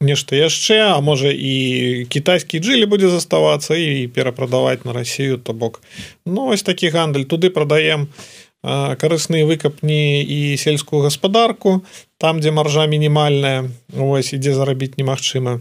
нешта 0.00 0.36
яшчэ 0.36 0.94
а 0.94 1.00
можа 1.00 1.30
і 1.30 2.06
кітайскі 2.10 2.58
джылі 2.58 2.86
будзе 2.86 3.10
заставацца 3.10 3.74
і 3.74 4.06
перапрадаваць 4.06 4.84
на 4.84 4.92
Росію 4.92 5.38
то 5.38 5.52
бок 5.52 5.82
ну 6.26 6.46
вось 6.46 6.62
такі 6.62 6.88
гандаль. 6.88 7.24
Туды 7.24 7.50
прадаем 7.50 8.08
карысныя 8.62 9.46
выкапні 9.46 10.22
і 10.22 10.56
сельскую 10.56 11.02
гаспадарку 11.02 11.84
там 12.18 12.40
дзе 12.40 12.50
маржа 12.50 12.86
мінімальная 12.86 13.70
ось 13.94 14.34
ідзе 14.34 14.54
зарабіць 14.54 14.98
немагчыма 14.98 15.60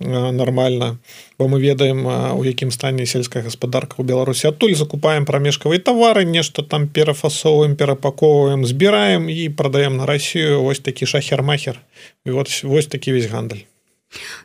нормально 0.00 0.98
бо 1.38 1.48
мы 1.48 1.60
ведаем 1.60 2.06
у 2.36 2.44
якім 2.44 2.70
стане 2.70 3.06
сельская 3.06 3.42
гаспадарка 3.42 3.96
у 3.98 4.04
беларусі. 4.04 4.48
Адтуль 4.48 4.74
закупаем 4.74 5.24
прамежкавыя 5.24 5.80
тавары 5.80 6.24
нешта 6.24 6.62
там 6.62 6.88
перафасоўваем 6.88 7.76
перапаковваем 7.76 8.66
збіраем 8.66 9.28
і 9.28 9.48
прадаем 9.48 9.96
на 9.96 10.06
Росію 10.06 10.64
ось 10.64 10.78
такі 10.78 11.06
шахермахер. 11.06 11.80
І 12.26 12.30
вот 12.30 12.64
вось 12.64 12.86
такі 12.86 13.12
весь 13.12 13.26
гандаль 13.26 13.69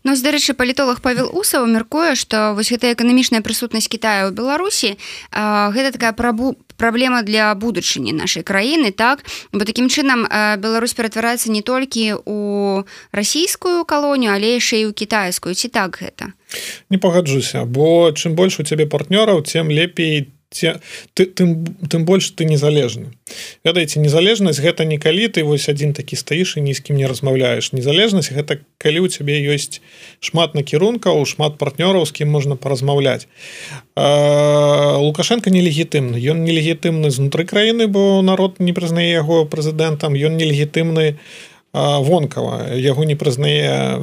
Ну 0.04 0.14
дарэчы 0.14 0.54
палітолог 0.54 1.02
павел 1.02 1.30
усаў 1.34 1.66
мяркуе 1.66 2.14
што 2.16 2.54
вось 2.54 2.70
гэта 2.70 2.94
эканамічная 2.94 3.42
прысутнасць 3.42 3.90
Китая 3.90 4.30
ў 4.30 4.36
беларусі 4.36 4.98
гэта 5.34 5.96
такая 5.96 6.14
прабу 6.14 6.56
праблема 6.78 7.24
для 7.24 7.56
будучыні 7.56 8.14
нашай 8.14 8.44
краіны 8.44 8.92
так? 8.92 9.24
Бо 9.52 9.66
такім 9.66 9.90
чынам 9.90 10.28
Беларусь 10.60 10.94
ператвараецца 10.94 11.52
не 11.52 11.62
толькі 11.62 12.20
у 12.26 12.84
расійскую 13.12 13.86
калонію 13.86 14.36
але 14.36 14.60
яшчэ 14.60 14.84
і 14.84 14.92
ў 14.92 14.94
кітайскую. 14.94 15.56
Ці 15.56 15.68
так 15.72 15.98
гэта? 16.04 16.36
Не 16.90 16.98
пагаджуся 16.98 17.66
бо 17.66 18.12
чым 18.12 18.36
больш 18.36 18.60
у 18.60 18.64
цябе 18.68 18.86
партнёраў 18.86 19.42
тем 19.42 19.72
лепей 19.72 20.35
ці 20.56 20.80
ты 21.14 21.28
тым 21.28 21.68
тым 21.92 22.08
больш 22.08 22.32
ты 22.32 22.48
незалежны. 22.48 23.12
Ведаеце 23.68 24.00
незалежнасць 24.00 24.64
гэта 24.64 24.88
не 24.88 24.98
калі 24.98 25.28
ты 25.28 25.44
вось 25.44 25.68
адзін 25.68 25.92
такі 25.92 26.16
стаіш 26.16 26.56
і 26.56 26.64
ні 26.64 26.74
з 26.74 26.80
кім 26.80 26.96
не 26.96 27.08
размаўляеш. 27.12 27.76
Незалежнасць 27.76 28.32
гэта 28.32 28.64
калі 28.80 29.04
у 29.04 29.08
цябе 29.12 29.36
ёсць 29.44 29.84
шмат 30.24 30.56
накірункаў 30.56 31.20
шмат 31.28 31.60
партнёраў 31.60 32.08
з 32.08 32.16
кім 32.16 32.32
можна 32.32 32.56
паразмаўляць. 32.56 33.28
Лукашенко 33.96 35.52
нелегітымны. 35.52 36.16
Ён 36.16 36.48
нелегітымны 36.48 37.12
знутры 37.12 37.44
краіны 37.44 37.92
бо 37.92 38.24
народ 38.24 38.64
не 38.64 38.72
прызнае 38.72 39.12
яго 39.12 39.44
прэзідэнтам. 39.44 40.16
Ён 40.16 40.40
нелегітымны 40.40 41.20
у 41.20 41.55
вонкава. 41.76 42.72
Яго 42.76 43.04
не 43.04 43.16
прызнае 43.20 44.00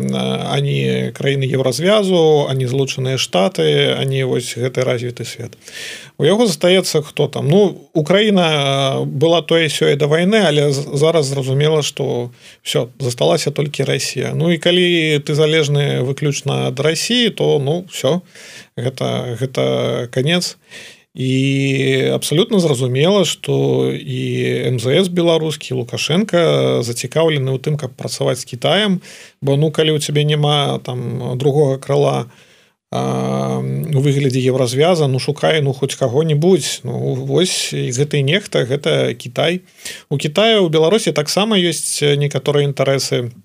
ані 0.53 1.13
краіны 1.17 1.49
еўразвязу 1.49 2.47
ані 2.53 2.69
злучаныя 2.69 3.17
штаты 3.17 3.97
ані 3.97 4.25
вось 4.29 4.53
гэты 4.61 4.85
развіты 4.85 5.25
свет. 5.25 5.57
У 6.21 6.25
яго 6.29 6.47
застаецца 6.47 7.03
хто 7.03 7.29
там? 7.29 7.49
Ну 7.49 7.89
Украіна 7.93 9.01
была 9.05 9.41
тое 9.43 9.73
сёе 9.73 9.97
да 9.97 10.07
вайны 10.07 10.45
але 10.45 10.71
зараз 10.73 11.27
зразумела 11.27 11.83
что 11.83 12.31
все 12.63 12.89
засталася 13.01 13.51
толькі 13.51 13.85
Росія 13.85 14.33
Ну 14.35 14.53
і 14.53 14.59
калі 14.59 15.19
ты 15.25 15.35
залежны 15.35 16.05
выключна 16.05 16.69
ад 16.69 16.81
Росіі 16.81 17.31
то 17.31 17.59
ну 17.59 17.85
все 17.89 18.21
гэта 18.77 19.37
гэта 19.41 20.09
конец 20.13 20.57
і 20.61 21.02
і 21.15 22.11
абсалютна 22.15 22.61
зразумела 22.61 23.25
что 23.25 23.93
і 23.93 24.73
мзс 24.73 25.13
беларускі 25.13 25.85
лукашенко 25.85 26.81
зацікаўлены 26.81 27.53
ў 27.53 27.61
тым 27.61 27.77
каб 27.77 27.93
працаваць 27.93 28.41
з 28.41 28.49
Китаем. 28.49 29.05
Бо 29.45 29.61
ну 29.61 29.69
калі 29.69 29.93
у 29.93 30.01
цябе 30.01 30.25
няма 30.25 30.81
там 30.81 31.37
другога 31.37 31.77
крыла 31.77 32.33
у 32.93 34.01
выглядзе 34.01 34.41
еўразвяза 34.41 35.05
ну 35.09 35.21
шукай 35.21 35.61
ну 35.61 35.73
хоць 35.77 35.97
каго-нибудь 35.97 36.81
ну 36.85 37.13
вось 37.29 37.73
гэты 37.73 38.25
нехта 38.25 38.65
гэта 38.65 39.13
Кітай. 39.13 39.69
У 40.09 40.17
Китая 40.17 40.65
у 40.65 40.73
Беларусі 40.73 41.13
таксама 41.13 41.61
ёсць 41.61 42.01
некаторыя 42.01 42.65
інтарэсы. 42.65 43.37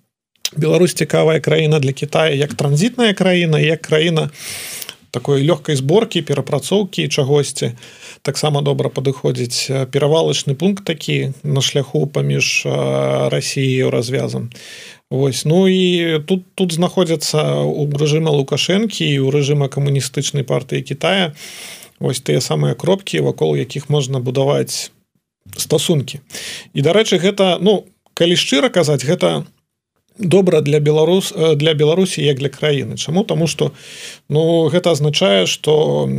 Беларусь 0.55 0.95
цікавая 0.95 1.43
краіна 1.43 1.83
для 1.83 1.91
Китая 1.91 2.31
як 2.31 2.55
транзітная 2.55 3.11
краіна 3.11 3.59
як 3.59 3.83
краіна 3.83 4.31
у 4.31 4.86
такой 5.17 5.41
лёгкай 5.41 5.73
зборкі 5.73 6.21
перапрацоўкі 6.21 7.09
чагосьці. 7.09 7.73
Таксама 8.21 8.61
добра 8.61 8.93
падыходзіць 8.93 9.89
перавалачны 9.89 10.53
пункт 10.53 10.85
такі 10.85 11.33
на 11.41 11.65
шляху 11.65 12.05
паміж 12.05 12.69
Росіяю 13.33 13.89
развязам 13.89 14.53
Вось 15.09 15.45
ну 15.45 15.67
і 15.67 16.19
тут 16.19 16.43
тут 16.55 16.73
знаходзяцца 16.75 17.63
у 17.63 17.87
рэжыма 17.87 18.29
лукашэнкі 18.29 19.07
і 19.07 19.17
ў 19.23 19.31
рэжыма 19.31 19.71
камуністычнай 19.71 20.43
партыі 20.43 20.83
Китая 20.83 21.31
ось 22.03 22.19
тыя 22.19 22.43
самыя 22.43 22.75
кропкі 22.75 23.23
вакол 23.23 23.55
якіх 23.55 23.89
можна 23.89 24.19
будаваць 24.19 24.91
стасункі. 25.55 26.19
І 26.75 26.83
дарэчы 26.83 27.23
гэта 27.23 27.57
ну 27.63 27.87
калі 28.13 28.35
шчыра 28.35 28.67
казаць 28.69 29.07
гэта 29.07 29.47
не 29.47 29.56
добра 30.19 30.61
для 30.61 30.79
беларус 30.79 31.33
э, 31.35 31.55
для 31.55 31.73
беларусі 31.73 32.23
як 32.23 32.37
для 32.37 32.49
краіны. 32.49 32.97
Чаму? 32.97 33.23
Тому 33.23 33.47
что 33.47 33.71
ну 34.29 34.69
гэта 34.69 34.91
азначае 34.91 35.45
что 35.45 36.09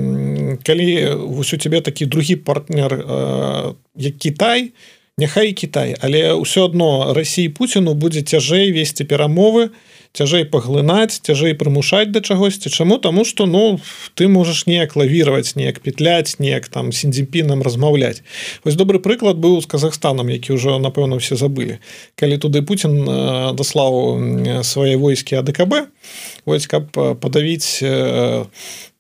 калі 0.65 1.15
вось 1.15 1.55
у 1.55 1.57
тебе 1.57 1.81
такі 1.81 2.07
другі 2.07 2.37
партнер 2.37 2.95
э, 2.95 3.75
як 3.97 4.19
Кітай 4.19 4.73
няхай 5.19 5.53
Кітай 5.53 5.97
але 6.01 6.35
ўсё 6.35 6.65
адно 6.65 7.15
Росіі 7.15 7.49
Пуціну 7.49 7.95
будзе 7.95 8.23
цяжэй 8.23 8.73
весці 8.73 9.05
перамовы 9.05 9.69
то 9.69 9.75
цяжэй 10.13 10.45
паглынаць 10.49 11.21
цяжэй 11.21 11.55
прымушаць 11.55 12.11
да 12.13 12.21
чагосьці. 12.21 12.71
Чаму? 12.71 12.99
Таму 12.99 13.25
что 13.25 13.47
ну 13.47 13.81
ты 14.15 14.29
можаш 14.29 14.67
неяк 14.67 14.97
лавіраваць 14.97 15.57
неяк 15.57 15.81
петляць 15.81 16.39
неяк 16.39 16.69
там 16.69 16.93
сіндзімпінам 16.93 17.63
размаўляць. 17.63 18.23
Вось 18.65 18.75
добры 18.75 18.99
прыклад 18.99 19.39
быў 19.39 19.61
з 19.61 19.67
Казахстанам 19.67 20.29
які 20.29 20.57
ўжо 20.57 20.79
напэўна 20.79 21.19
все 21.19 21.37
забылі. 21.37 21.79
Калі 22.17 22.39
туды 22.39 22.63
Путін 22.63 23.05
даслаў 23.55 24.63
свае 24.63 24.97
войскі 24.97 25.41
АДКБ 25.41 25.89
вось 26.47 26.67
каб 26.67 26.91
падавіць 26.93 27.81
там 27.81 28.98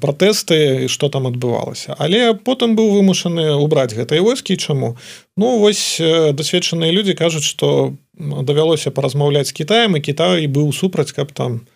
пратэсты 0.00 0.88
что 0.88 1.08
там 1.08 1.26
адбывалася 1.26 1.94
але 1.98 2.34
потым 2.34 2.76
быў 2.76 2.98
вымушаны 2.98 3.54
убраць 3.56 3.94
гэтай 3.94 4.20
войскі. 4.20 4.56
Чаму? 4.56 4.96
Ну 5.36 5.58
вось 5.58 6.00
дасведчаныя 6.00 6.92
людзі 6.92 7.14
кажуць 7.14 7.56
по 7.58 7.94
давялося 8.18 8.90
паразмаўляць 8.90 9.48
з 9.48 9.52
Китаем 9.52 9.96
і 9.96 10.00
Кітай 10.00 10.46
быў 10.46 10.72
супраць 10.72 11.12
каб 11.12 11.32
там 11.32 11.66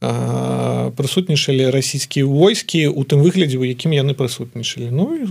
прысутнічалі 0.00 1.70
расійскія 1.70 2.26
войскі 2.26 2.88
у 2.88 3.04
тым 3.04 3.22
выглядзе 3.24 3.58
у 3.58 3.64
якім 3.64 3.92
яны 3.92 4.12
прысутнічалі. 4.12 4.90
Ну 4.90 5.06
і 5.16 5.24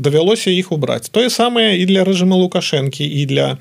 давялося 0.00 0.50
іх 0.50 0.72
убраць. 0.72 1.12
Тое 1.12 1.30
самае 1.30 1.78
і 1.78 1.86
для 1.86 2.04
рэжыма 2.04 2.36
лукашэнкі 2.40 3.04
і 3.04 3.26
для 3.26 3.58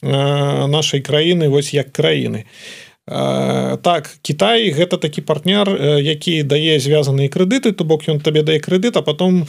э, 0.00 0.66
нашай 0.70 1.02
краіны 1.02 1.48
вось 1.48 1.74
як 1.74 1.92
краіны. 1.92 2.46
э, 2.46 2.83
так 3.06 4.08
Кітай 4.22 4.72
гэта 4.72 4.96
такі 4.96 5.20
партнер 5.20 5.68
які 6.00 6.42
дае 6.42 6.80
звязаныя 6.80 7.28
крэдыты 7.28 7.72
то 7.76 7.84
бок 7.84 8.08
ён 8.08 8.20
табе 8.20 8.42
дае 8.42 8.60
крэдыт 8.64 8.96
а 8.96 9.02
потом 9.02 9.44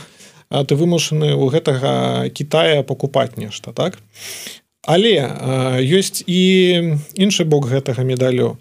ты 0.50 0.76
вымушаны 0.76 1.34
у 1.36 1.48
гэтага 1.48 2.30
Китая 2.30 2.84
покупаць 2.84 3.38
нешта 3.38 3.72
так? 3.72 3.98
Але 4.84 5.18
ёсць 5.82 6.22
і 6.28 7.00
іншы 7.15 7.46
бок 7.48 7.65
гэтага 7.72 8.04
медалю. 8.04 8.60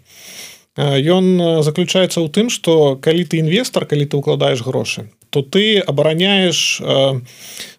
Ён 0.78 1.62
заключаецца 1.62 2.22
ў 2.22 2.30
тым 2.30 2.46
что 2.48 2.96
калі 2.96 3.26
ты 3.26 3.42
інвестор 3.42 3.86
калі 3.86 4.06
ты 4.06 4.16
укладаеш 4.16 4.62
грошы 4.62 5.10
то 5.30 5.42
ты 5.42 5.82
абараняеш 5.82 6.78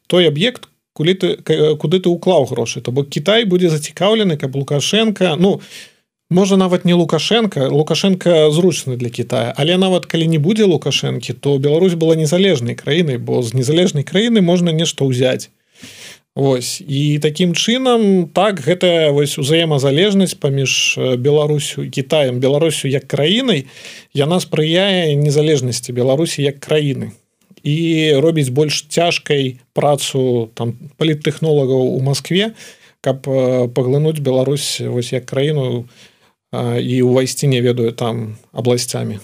той 0.07 0.27
аб'ект 0.27 0.67
кулі 0.91 1.13
ты 1.15 1.39
куды 1.79 1.99
ты 2.03 2.11
уклаў 2.11 2.43
грошы. 2.45 2.83
То 2.83 2.91
бок 2.91 3.07
Кітай 3.07 3.47
будзе 3.47 3.71
зацікаўлены 3.71 4.35
каб 4.35 4.55
лукашенко 4.55 5.35
ну 5.39 5.63
можа 6.29 6.57
нават 6.57 6.85
не 6.85 6.93
лукашенко 6.93 7.69
лукашенко 7.69 8.49
зручны 8.51 8.97
для 8.97 9.09
Китая 9.09 9.53
але 9.57 9.77
нават 9.77 10.05
калі 10.05 10.27
не 10.27 10.37
будзе 10.37 10.65
лукашэнкі 10.65 11.33
то 11.33 11.57
Беларусь 11.57 11.93
была 11.93 12.15
незалежнай 12.15 12.75
краінай 12.75 13.17
бо 13.17 13.43
з 13.43 13.53
незалежнай 13.53 14.03
краіны 14.03 14.41
можна 14.41 14.71
нешта 14.71 15.05
ўзяць. 15.05 15.49
Вось. 16.35 16.83
І 16.83 17.19
такім 17.23 17.55
чынам 17.55 18.27
так 18.27 18.59
гэта 18.59 19.15
вось 19.15 19.37
узаемазалежнасць 19.39 20.35
паміж 20.35 20.99
Беларусю 21.15 21.87
Китаем. 21.87 22.43
Беларусю 22.43 22.91
як 22.91 23.07
краінай 23.07 23.71
яна 24.11 24.41
спрыяе 24.43 25.15
незалежнасці 25.15 25.95
Беларусі 25.95 26.43
як 26.43 26.59
краіны. 26.59 27.15
І 27.63 28.11
робіць 28.19 28.51
больш 28.51 28.83
цяжкай 28.89 29.63
працу 29.73 30.51
там 30.53 30.75
паліттэхнолагаў 30.97 31.95
у 31.95 32.01
Маскве 32.03 32.51
каб 32.99 33.21
паглынуць 33.71 34.19
Беларусь 34.19 34.81
вось 34.81 35.13
як 35.13 35.25
краіну 35.25 35.85
і 36.81 37.01
ўвайсці 37.01 37.47
не 37.51 37.61
ведаю 37.61 37.91
там 37.91 38.37
абласцямі 38.51 39.19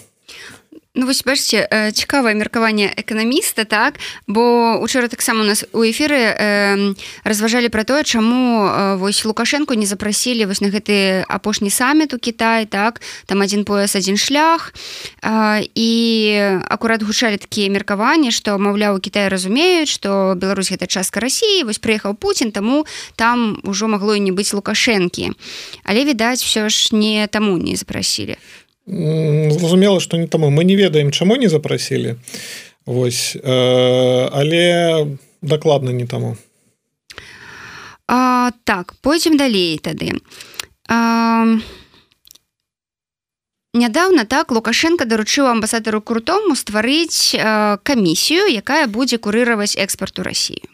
Ну 0.94 1.06
вось 1.08 1.22
бачце 1.24 1.64
цікавае 1.96 2.34
меркаванне 2.36 2.92
эканаміста 2.92 3.64
так? 3.64 3.96
Бо 4.28 4.76
учора 4.76 5.08
таксама 5.08 5.40
у 5.40 5.48
нас 5.48 5.64
у 5.72 5.80
эфіры 5.88 6.20
э, 6.20 6.92
разважалі 7.24 7.72
пра 7.72 7.84
тое 7.88 8.04
чаму 8.04 8.68
э, 8.68 8.96
вось 9.00 9.24
лукашенко 9.24 9.72
не 9.72 9.88
запрасілі 9.88 10.44
вось 10.44 10.60
на 10.60 10.68
гэты 10.68 11.24
апошні 11.24 11.72
саміт 11.72 12.12
у 12.12 12.18
Кітай 12.20 12.68
так? 12.68 13.00
Там 13.24 13.40
адзін 13.40 13.64
пояс 13.64 13.96
адзін 13.96 14.20
шлях. 14.20 14.76
Э, 15.24 15.64
і 15.64 16.60
акурат 16.68 17.00
гучалі 17.00 17.40
такія 17.40 17.72
меркаванні 17.72 18.28
што 18.28 18.60
маўляў 18.60 19.00
Кітай 19.00 19.32
разумеюць 19.32 19.88
што 19.88 20.36
Беларусь 20.36 20.76
гэта 20.76 20.84
частка 20.84 21.24
рассіі 21.24 21.64
вось 21.64 21.80
прыехаў 21.80 22.20
Путін 22.20 22.52
таму 22.52 22.84
там 23.16 23.64
ужо 23.64 23.88
магло 23.88 24.12
і 24.12 24.20
не 24.20 24.32
быць 24.36 24.52
лукашэнкі. 24.52 25.32
Але 25.88 26.04
відаць 26.04 26.44
все 26.44 26.68
ж 26.68 26.92
не 26.92 27.24
таму 27.32 27.56
не 27.56 27.80
запрасілі 27.80 28.36
зразумела 28.92 30.00
что 30.00 30.16
не 30.16 30.26
таму 30.26 30.50
мы 30.50 30.64
не 30.64 30.76
ведаем 30.76 31.10
чаму 31.10 31.36
не 31.36 31.48
запрасілі 31.48 32.16
Вось 32.86 33.36
э, 33.36 34.28
але 34.32 35.06
дакладна 35.42 35.90
не 35.90 36.06
таму 36.06 36.36
а, 38.08 38.50
так 38.64 38.94
пойдзем 39.00 39.36
далей 39.36 39.78
тады. 39.78 40.20
А, 40.88 41.46
нядаўна 43.72 44.24
так 44.24 44.52
лукашенко 44.52 45.04
даручыў 45.04 45.48
амбасадару 45.48 46.02
крутому 46.02 46.56
стварыць 46.56 47.32
камісію 47.82 48.50
якая 48.52 48.86
будзе 48.86 49.16
курыраваць 49.16 49.78
экспарту 49.78 50.22
Росію 50.22 50.71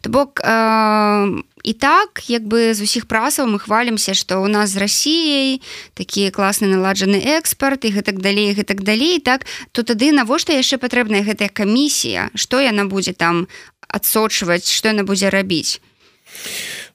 то 0.00 0.10
бок 0.10 0.40
э, 0.40 1.42
і 1.62 1.72
так 1.72 2.22
як 2.28 2.42
бы 2.42 2.74
з 2.74 2.80
усіх 2.80 3.06
прасаў 3.06 3.46
мы 3.50 3.58
хвалімся 3.58 4.14
што 4.14 4.40
ў 4.40 4.48
нас 4.48 4.70
з 4.72 4.80
рассіяй 4.80 5.50
такі 5.94 6.30
класны 6.30 6.70
наладжаны 6.70 7.18
экспарт 7.38 7.84
і 7.84 7.94
гэтак 7.98 8.22
далей 8.22 8.54
гэтак 8.54 8.82
далей 8.82 9.18
так 9.20 9.46
то 9.72 9.82
тады 9.82 10.12
навошта 10.12 10.54
яшчэ 10.54 10.78
патрэбная 10.78 11.26
гэтая 11.26 11.50
камісія? 11.50 12.30
Што 12.34 12.60
яна 12.62 12.86
будзе 12.86 13.12
там 13.12 13.48
адсочваць 13.88 14.70
што 14.70 14.94
яна 14.94 15.02
будзе 15.02 15.30
рабіць? 15.30 15.80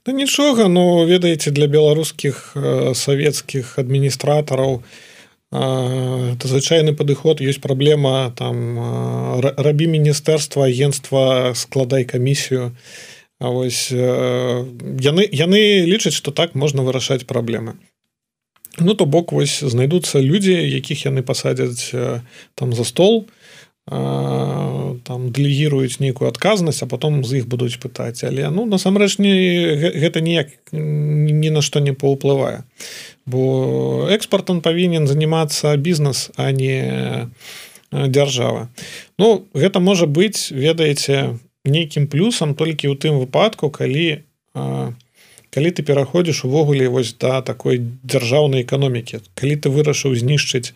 Да 0.06 0.12
нічога 0.12 0.67
но 0.67 1.06
ведаеце 1.06 1.52
для 1.52 1.67
беларускіх 1.67 2.56
э, 2.56 2.93
савецкіх 2.95 3.80
адміністратараў 3.80 4.84
это 5.54 6.48
звычайны 6.48 6.96
падыход 6.98 7.42
ёсць 7.42 7.62
праблема 7.62 8.34
там 8.36 8.80
э, 8.80 9.54
рабі 9.58 9.88
міністэрства 9.88 10.66
агентства 10.66 11.54
складай 11.56 12.06
камісію 12.06 12.74
А 13.44 13.50
вось 13.50 13.92
яны 13.92 15.24
яны 15.28 15.60
лічаць 15.84 16.16
што 16.16 16.32
так 16.32 16.56
можна 16.56 16.82
вырашаць 16.82 17.28
праблемы 17.28 17.76
Ну 18.80 18.94
то 18.94 19.06
бок 19.06 19.32
вось 19.32 19.60
знайдуцца 19.60 20.22
людзі 20.22 20.54
якіх 20.54 21.06
яны 21.06 21.22
пасадзяць 21.22 21.92
там 22.56 22.74
за 22.74 22.84
стол 22.84 23.28
там 23.86 25.32
дэлегіруюць 25.36 26.00
нейкую 26.00 26.30
адказнасць 26.32 26.84
а 26.84 26.88
потом 26.88 27.24
з 27.28 27.44
іх 27.44 27.48
будуць 27.52 27.76
пытаць. 27.84 28.24
Але 28.24 28.48
ну 28.50 28.66
насамрэч 28.66 29.20
не 29.20 29.36
гэта 29.92 30.24
ніяк 30.24 30.56
ні 30.72 31.50
на 31.52 31.62
што 31.62 31.84
не 31.84 31.92
паўплывае 31.92 32.63
бо 33.25 34.07
экспартам 34.12 34.62
павінен 34.62 35.07
занимацца 35.07 35.75
бізнес 35.77 36.29
а 36.36 36.51
не 36.51 37.29
дзяржава 37.91 38.69
Ну 39.17 39.45
гэта 39.53 39.79
можа 39.79 40.05
быць 40.05 40.51
ведаеце 40.51 41.39
нейкім 41.65 42.07
плюсам 42.07 42.55
толькі 42.55 42.91
ў 42.91 42.97
тым 42.99 43.19
выпадку 43.23 43.69
калі 43.69 44.23
калі 45.53 45.69
ты 45.69 45.86
пераходзіш 45.86 46.45
увогуле 46.49 46.89
вось 46.89 47.13
да 47.13 47.41
такой 47.45 47.77
дзяржаўнай 48.01 48.65
эканомікі. 48.65 49.21
Калі 49.38 49.55
ты 49.62 49.69
вырашыў 49.69 50.17
знішчыць 50.17 50.73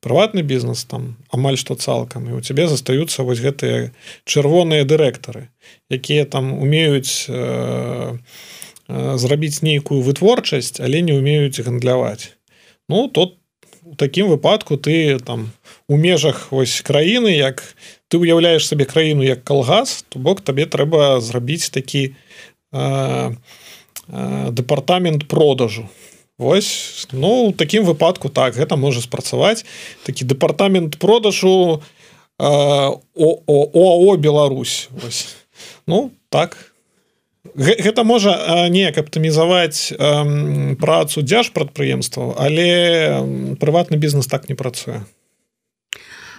прыватны 0.00 0.42
бізнес 0.42 0.84
там 0.84 1.16
амаль 1.32 1.56
што 1.56 1.74
цалкам 1.74 2.28
і 2.28 2.36
у 2.38 2.40
цябе 2.40 2.68
застаюцца 2.68 3.24
вось 3.24 3.40
гэтыя 3.40 3.90
чырвоныя 4.28 4.84
дырэктары 4.84 5.48
якія 5.90 6.26
там 6.28 6.52
умеюць 6.52 7.26
э, 7.26 7.32
э, 7.32 8.18
зрабіць 8.88 9.62
нейкую 9.62 10.02
вытворчасць 10.02 10.80
але 10.80 11.02
не 11.02 11.16
умеюць 11.18 11.60
гандляваць. 11.60 12.36
Ну 12.88 13.08
тот 13.08 13.38
у 13.86 13.94
такім 13.94 14.26
выпадку 14.28 14.76
ты 14.76 15.18
там 15.18 15.52
у 15.88 15.96
межах 15.96 16.50
вось 16.50 16.82
краіны 16.82 17.30
як 17.30 17.62
ты 18.10 18.18
уяўляеш 18.18 18.66
сабе 18.66 18.84
краіну 18.84 19.22
як 19.22 19.44
калгас 19.44 20.04
то 20.08 20.18
бок 20.18 20.40
табе 20.40 20.66
трэба 20.66 21.20
зрабіць 21.20 21.70
такі 21.70 22.14
э, 22.72 23.30
э, 24.08 24.50
дэпартамент 24.50 25.28
продажу. 25.28 25.88
Вось 26.38 27.06
ну 27.12 27.48
у 27.48 27.52
такім 27.52 27.84
выпадку 27.84 28.28
так 28.28 28.58
гэта 28.58 28.76
можа 28.76 29.00
спрацаваць. 29.00 29.64
Такі 30.02 30.26
дэпартамент 30.26 30.98
продажу 30.98 31.82
э, 32.38 32.44
ОАО 32.44 34.16
Беларусь. 34.16 34.88
Вось. 34.90 35.36
ну 35.86 36.10
так 36.28 36.75
гэта 37.54 38.04
можа 38.04 38.66
неяк 38.68 38.98
аптымізаваць 38.98 39.94
працу 40.80 41.22
дзяж 41.22 41.52
прадпрыемстваў 41.52 42.34
але 42.38 42.68
прыватны 43.60 43.96
бізнес 43.96 44.26
так 44.26 44.48
не 44.48 44.54
працуе. 44.54 45.04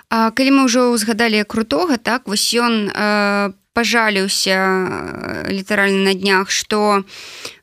А 0.09 0.31
калі 0.31 0.51
мы 0.55 0.61
ўжо 0.71 0.91
ўзгадалі 0.95 1.43
крутога 1.43 1.99
так 1.99 2.31
вось 2.31 2.47
ён 2.55 2.87
э, 2.87 3.51
пажаліўся 3.77 4.57
літаральна 5.53 6.09
на 6.09 6.13
днях 6.17 6.49
што 6.49 7.05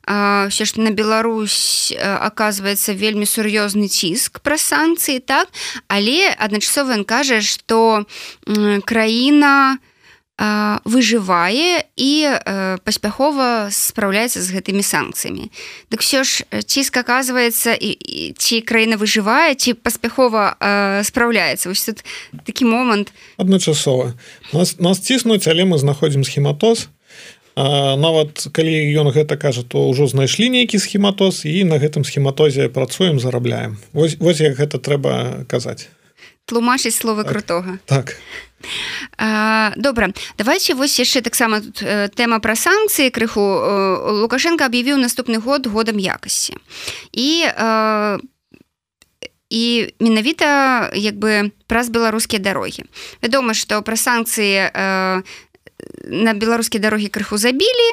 ўсё 0.05 0.63
ж 0.69 0.77
на 0.79 0.93
Беларусь 0.93 1.91
аказваецца 1.97 2.93
вельмі 2.93 3.25
сур'ёзны 3.25 3.89
ціск 3.89 4.39
пра 4.45 4.55
санкцыі 4.55 5.19
так? 5.19 5.49
Але 5.89 6.31
адначасова 6.37 6.95
ён 6.95 7.03
кажа 7.03 7.41
што 7.41 8.05
краіна, 8.85 9.81
выжывае 10.37 11.87
і 11.95 12.11
паспяхова 12.83 13.71
спраўляецца 13.71 14.43
з 14.43 14.51
гэтымі 14.51 14.83
санкцыямі. 14.83 15.47
Дык 15.87 16.03
все 16.03 16.27
ж 16.27 16.43
ціск 16.67 16.97
аказваецца 16.99 17.79
ці 17.79 18.55
краіна 18.67 18.99
выжывае 18.99 19.55
ці 19.55 19.79
паспяхова 19.79 20.59
спраўляецца 21.07 21.71
вось 21.71 21.87
тут 21.87 22.03
такі 22.43 22.67
момант. 22.67 23.15
Адначасова. 23.39 24.13
Нас, 24.51 24.75
нас 24.79 24.99
ціснуць 24.99 25.47
але 25.47 25.63
мы 25.63 25.79
знаходзім 25.79 26.27
схематоз. 26.27 26.91
Нават 27.55 28.51
калі 28.51 28.75
ён 28.99 29.15
гэта 29.15 29.39
кажа 29.39 29.63
то 29.63 29.87
ўжо 29.87 30.11
знайшлі 30.11 30.51
нейкі 30.51 30.75
схематоз 30.75 31.47
і 31.47 31.63
на 31.63 31.79
гэтым 31.79 32.03
схематозе 32.03 32.67
працуем 32.67 33.23
зарабляем. 33.23 33.79
Вось, 33.95 34.19
вось 34.19 34.43
як 34.43 34.59
гэта 34.59 34.83
трэба 34.83 35.47
казаць 35.47 35.87
тлумачыць 36.45 36.95
слова 36.95 37.23
так, 37.23 37.31
крутога. 37.31 37.79
Так. 37.85 38.15
Добра. 39.77 40.09
Давайте 40.37 40.73
вось 40.73 40.99
яшчэ 40.99 41.21
таксама 41.21 41.61
э, 41.61 42.09
тэма 42.09 42.39
пра 42.39 42.55
санкцыі 42.55 43.13
крыху. 43.13 43.41
Э, 43.41 44.11
лукашенко 44.21 44.65
аб'явіў 44.65 44.97
наступны 44.97 45.37
год 45.37 45.67
годам 45.67 45.99
якасці. 45.99 46.57
І 47.11 47.47
і 49.49 49.93
менавіта 49.99 50.89
як 50.93 51.15
бы 51.15 51.51
праз 51.67 51.89
беларускія 51.89 52.41
дарогі. 52.41 52.89
Вядома 53.21 53.53
што 53.53 53.81
пра 53.85 53.95
санкцыі 53.95 54.73
на 56.05 56.33
беларускія 56.33 56.81
дарогі 56.81 57.09
крыху 57.09 57.37
забілі 57.37 57.89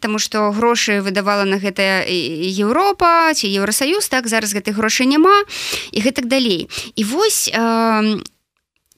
Таму 0.00 0.18
што 0.18 0.50
грошы 0.52 1.00
выдавала 1.00 1.44
на 1.44 1.56
гэта 1.56 2.04
Еўропа 2.08 3.32
ці 3.34 3.48
Еўросаюз 3.48 4.08
так 4.08 4.28
зараз 4.28 4.52
гэтых 4.52 4.76
грошай 4.76 5.06
няма 5.06 5.44
і 5.92 5.98
гэтак 6.04 6.28
далей. 6.28 6.68
І 6.96 7.02
вось 7.04 7.48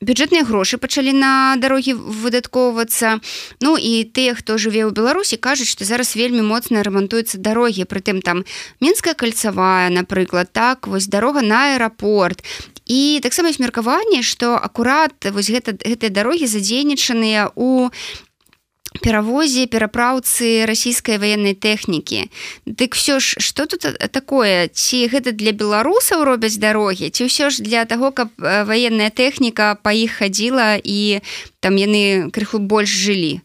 бюджэтныя 0.00 0.44
грошы 0.44 0.76
пачалі 0.76 1.12
на 1.16 1.56
дарогі 1.56 1.94
выдаткоўвацца. 1.96 3.20
Ну 3.64 3.76
і 3.80 4.04
тыя 4.04 4.36
хто 4.36 4.58
жыве 4.60 4.84
ў 4.84 4.92
беларусі 4.92 5.40
кажуць 5.40 5.70
што 5.70 5.88
зараз 5.88 6.16
вельмі 6.16 6.44
моцна 6.44 6.84
рамантуюцца 6.84 7.40
дарогі. 7.40 7.88
Прытым 7.88 8.20
там 8.20 8.44
мінская 8.80 9.14
кальцавая 9.14 9.88
напрыклад 9.88 10.52
так 10.52 10.86
вось 10.86 11.08
дарога 11.08 11.40
на 11.40 11.72
аэрапорт. 11.72 12.44
І 12.84 13.18
таксама 13.22 13.50
ёсць 13.50 13.62
меркаванне 13.62 14.20
што 14.22 14.54
акурат 14.60 15.16
вось 15.32 15.48
гэта 15.48 15.74
гэтыя 15.80 16.12
дарогі 16.12 16.44
задзейнічаныя 16.44 17.56
у 17.56 17.88
перавозе 19.02 19.66
перапраўцы 19.66 20.66
расійскай 20.66 21.18
ваеннай 21.18 21.54
тэхнікі. 21.54 22.30
Дык 22.66 22.94
все 22.94 23.20
ж 23.20 23.40
что 23.40 23.66
тут 23.66 23.86
такое? 24.12 24.68
Ці 24.68 25.08
гэта 25.08 25.32
для 25.32 25.52
беларусаў 25.52 26.24
робяць 26.24 26.56
дарогі 26.56 27.10
ці 27.10 27.28
ўсё 27.28 27.50
ж 27.50 27.62
для 27.62 27.84
таго 27.84 28.12
каб 28.12 28.28
ваенная 28.38 29.10
тэхніка 29.10 29.78
па 29.80 29.92
іх 29.92 30.20
хадзіла 30.20 30.76
і 30.82 31.20
там 31.60 31.76
яны 31.76 32.30
крыху 32.30 32.58
больш 32.58 32.90
жылі? 32.90 33.40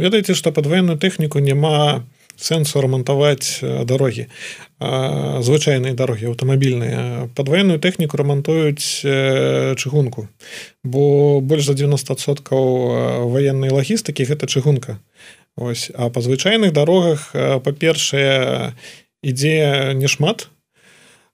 Ведаеце 0.00 0.34
што 0.34 0.52
пад 0.52 0.66
ваенную 0.66 0.96
тэхніку 0.98 1.38
няма 1.38 2.04
сэнсу 2.40 2.80
рамантаваць 2.80 3.60
дарогі 3.84 4.26
звычайныя 5.42 5.94
дарогі 5.94 6.32
аўтамабільныя 6.32 7.28
падваенную 7.36 7.78
тэхніку 7.78 8.16
рамантуюць 8.16 9.04
чыгунку. 9.78 10.28
Бо 10.84 11.40
больш 11.40 11.68
за 11.68 11.74
90соткаў 11.78 13.28
ваеннай 13.30 13.70
лагістыкі 13.70 14.26
гэта 14.26 14.46
чыгунка. 14.46 14.98
Ось. 15.56 15.90
А 15.94 16.08
па 16.08 16.20
звычайных 16.24 16.72
дарогах 16.72 17.30
па-першае 17.34 18.72
ідзе 19.22 19.94
не 19.94 20.08
шмат 20.08 20.48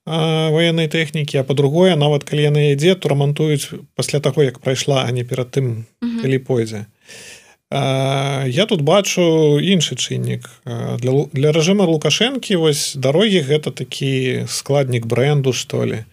военной 0.08 0.88
тэхнікі 0.88 1.38
а 1.38 1.44
по-другое 1.44 1.96
нават 1.96 2.24
калі 2.24 2.48
яны 2.48 2.62
ідзе 2.72 2.96
то 2.96 3.12
рамантуюць 3.12 3.76
пасля 3.94 4.20
таго 4.24 4.42
як 4.42 4.58
прайшла 4.58 5.04
а 5.04 5.12
не 5.12 5.24
перад 5.24 5.52
тым 5.52 5.84
калі 6.00 6.38
пойдзе 6.38 6.88
а 6.88 7.37
Я 7.70 8.64
тут 8.68 8.80
бачу 8.80 9.60
іншы 9.60 9.96
чыннік. 10.00 10.48
Для, 10.64 11.12
для 11.36 11.52
рэжыма 11.52 11.84
лукашэнкі 11.84 12.56
вось 12.56 12.96
дарогі 12.96 13.44
гэта 13.44 13.70
такі 13.70 14.48
складнік 14.48 15.04
бренду 15.04 15.52
што 15.52 15.84
ли. 15.84 16.04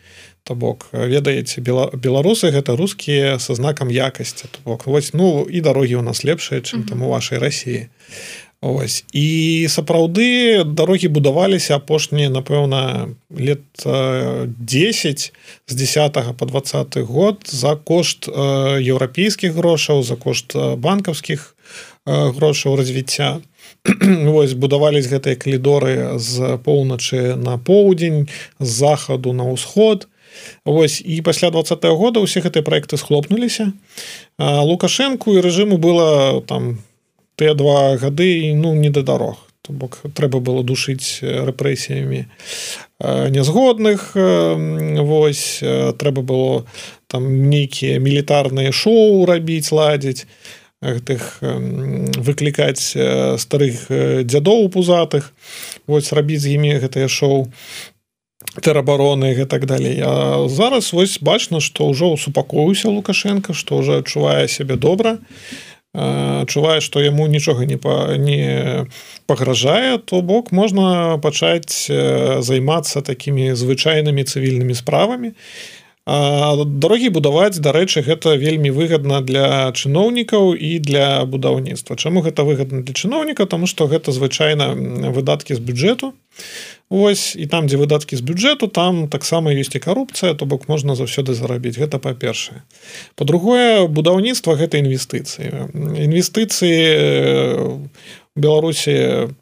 То 0.44 0.54
бок 0.54 0.92
ведаеце 0.92 1.64
бела, 1.64 1.90
беларусы 1.96 2.52
гэта 2.52 2.76
рускія 2.76 3.40
са 3.40 3.56
знакам 3.56 3.88
якасці. 3.88 4.52
Бок 4.66 4.84
вось 4.86 5.14
ну 5.16 5.48
і 5.48 5.64
дарогі 5.64 5.96
у 5.96 6.06
нас 6.06 6.28
лепшыя 6.28 6.60
чым 6.60 6.84
там 6.84 7.08
у 7.08 7.10
вашай 7.10 7.40
рассіі 7.40 7.88
Ось. 8.62 9.06
І 9.14 9.68
сапраўды 9.70 10.64
дарогі 10.64 11.08
будаваліся 11.14 11.76
апошнія 11.76 12.30
напэўна 12.34 13.14
лет 13.30 13.62
10 13.84 15.34
з 15.68 15.74
10 15.76 16.18
по 16.38 16.46
20 16.46 16.98
год 16.98 17.46
за 17.46 17.76
кошт 17.76 18.28
еўрапейскіх 18.28 19.54
грошаў 19.54 20.04
за 20.04 20.16
кошт 20.16 20.56
банкаўскіх 20.56 21.56
грошаў 22.06 22.76
развіцця. 22.76 23.42
Вось 24.34 24.54
будавались 24.54 25.10
гэтыя 25.12 25.36
калідоры 25.36 26.18
з 26.18 26.58
поўначы 26.66 27.36
на 27.36 27.58
поўдзень 27.58 28.30
з 28.60 28.70
захаду 28.70 29.34
на 29.34 29.46
ўсход. 29.46 30.08
Вось 30.66 31.02
і 31.06 31.22
пасля 31.22 31.50
два 31.50 31.62
-го 31.62 31.96
года 31.96 32.20
ўсе 32.20 32.42
гэтыя 32.42 32.64
проекты 32.64 32.98
схлопнуліся. 32.98 33.74
Лукашэнку 34.40 35.38
і 35.38 35.42
рэжыму 35.42 35.78
было 35.78 36.42
там 36.42 36.80
тыя 37.36 37.54
два 37.54 37.98
гады 37.98 38.54
ну 38.56 38.74
не 38.74 38.90
да 38.90 39.02
дарог 39.02 39.38
то 39.62 39.74
бок 39.74 39.98
трэба 40.14 40.40
было 40.40 40.64
душыць 40.64 41.22
рэпрэсіямі 41.22 42.26
нязгодных 43.34 44.12
восьось 44.14 45.60
трэба 45.98 46.22
было 46.22 46.66
там 47.08 47.50
нейкія 47.50 48.00
мілітарныя 48.00 48.72
шоу 48.72 49.26
рабіць 49.26 49.72
ладзіць 49.72 50.30
гэтых 50.86 51.42
выклікаць 52.22 52.94
старых 53.42 53.90
дзядоў 54.22 54.70
пузатых 54.70 55.34
вось 55.88 56.14
рабіць 56.14 56.46
з 56.46 56.56
імі 56.60 56.78
гэтыя 56.86 57.10
шоу 57.10 57.50
тэрабароны 58.62 59.34
і 59.34 59.46
так 59.46 59.66
далей 59.66 60.00
А 60.06 60.48
зараз 60.48 60.94
вось 60.94 61.18
бачна 61.22 61.60
што 61.60 61.90
ўжо 61.90 62.16
супакоўся 62.18 62.90
лукашенко 62.90 63.54
што 63.54 63.82
ўжо 63.82 64.00
адчувае 64.06 64.48
сябе 64.48 64.78
добра 64.78 65.18
адчувае 65.96 66.82
што 66.82 67.02
яму 67.02 67.28
нічога 67.28 67.66
не 67.66 67.78
па 67.78 68.18
не 68.20 68.86
пагражае 69.26 69.98
то 69.98 70.22
бок 70.22 70.52
можна 70.52 71.18
пачаць 71.24 71.88
займацца 71.88 73.02
такімі 73.02 73.56
звычайнымі 73.56 74.28
цывільнымі 74.28 74.76
справамі 74.76 75.32
і 75.32 75.85
дарогі 76.06 77.10
будаваць 77.10 77.58
дарэчы 77.58 78.06
гэта 78.06 78.38
вельмі 78.38 78.70
выгадна 78.70 79.26
для 79.26 79.74
чыноўнікаў 79.74 80.54
і 80.54 80.78
для 80.80 81.26
будаўніцтва. 81.26 81.98
Чаму 81.98 82.22
гэта 82.22 82.46
выгадна 82.46 82.86
для 82.86 82.94
чыноўніка? 82.94 83.46
Тому 83.50 83.66
что 83.66 83.90
гэта 83.90 84.12
звычайна 84.14 84.78
выдаткі 85.10 85.58
з 85.58 85.60
бюджэту. 85.60 86.14
Вось 86.90 87.34
і 87.34 87.50
там 87.50 87.66
дзе 87.66 87.82
выдаткі 87.82 88.14
з 88.14 88.22
бюджэту 88.22 88.70
там 88.70 89.10
таксама 89.10 89.50
ёсць 89.50 89.74
і 89.74 89.82
карупцыя 89.82 90.38
то 90.38 90.46
бок 90.46 90.70
можна 90.70 90.94
заўсёды 90.94 91.34
зарабіць. 91.34 91.82
Гэта 91.82 91.98
па-першае. 91.98 92.62
По-другое 93.18 93.90
будаўніцтва 93.90 94.54
гэта 94.62 94.78
інвестыцыі. 94.78 95.74
Інвестыцыі 95.74 96.78
беларусі 98.38 99.34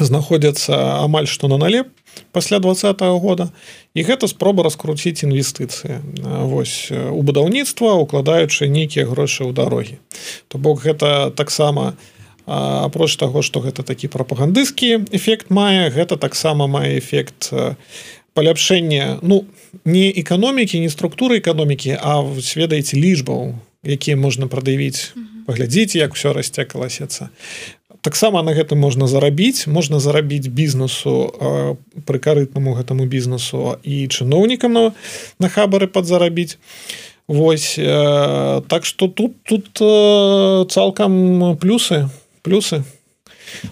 знаходзяцца 0.00 1.04
амаль 1.04 1.28
што 1.28 1.48
на 1.52 1.60
налеп 1.60 1.92
пасля 2.32 2.58
двадцатого 2.58 3.18
года. 3.18 3.50
І 3.94 4.02
гэта 4.02 4.28
спроба 4.28 4.62
раскруціць 4.62 5.22
інвестыцыі. 5.24 6.00
Восьось 6.48 6.90
у 6.90 7.20
будаўніцтва 7.22 7.94
укладаючы 8.02 8.66
нейкія 8.68 9.06
грошы 9.06 9.44
ў 9.44 9.52
дарогі. 9.52 9.98
То 10.48 10.58
бок 10.58 10.82
гэта 10.82 11.30
таксама 11.30 11.94
апроч 12.46 13.16
таго 13.16 13.42
што 13.42 13.60
гэта 13.64 13.82
такі 13.82 14.08
прапагандысцкі 14.12 15.08
эфект 15.16 15.48
мае 15.48 15.88
гэта 15.88 16.20
таксама 16.20 16.66
мае 16.68 16.98
эфект 17.00 17.48
паляпшэння 18.34 19.20
ну 19.22 19.46
не 19.84 20.12
эканомікі 20.12 20.80
не 20.80 20.90
структуры 20.92 21.40
эканомікі 21.40 21.96
а 21.96 22.20
сведаеце 22.44 23.00
лічбаў 23.00 23.56
якія 23.80 24.16
можна 24.20 24.46
прадавіць 24.46 25.16
паглядзіце 25.48 26.04
як 26.04 26.12
все 26.14 26.36
расце 26.36 26.68
каласецца 26.68 27.32
таксама 28.04 28.44
на 28.44 28.52
гэтым 28.52 28.76
можна 28.78 29.08
зарабіць. 29.08 29.66
Можна 29.66 29.98
зарабіць 29.98 30.52
бізнесу 30.52 31.32
пры 32.04 32.20
карытнаму 32.20 32.76
гэтаму 32.76 33.08
бізнесу 33.08 33.80
і 33.80 34.04
чыноўнікам 34.12 34.72
на, 34.72 34.84
на 35.40 35.48
хабары 35.48 35.88
падзарабіць. 35.88 36.60
Вось 37.26 37.80
э, 37.80 38.62
так 38.68 38.84
что 38.84 39.08
тут 39.08 39.42
тут 39.48 39.80
э, 39.80 40.64
цалкам 40.68 41.56
плюсы 41.56 42.10
плюсы. 42.44 42.84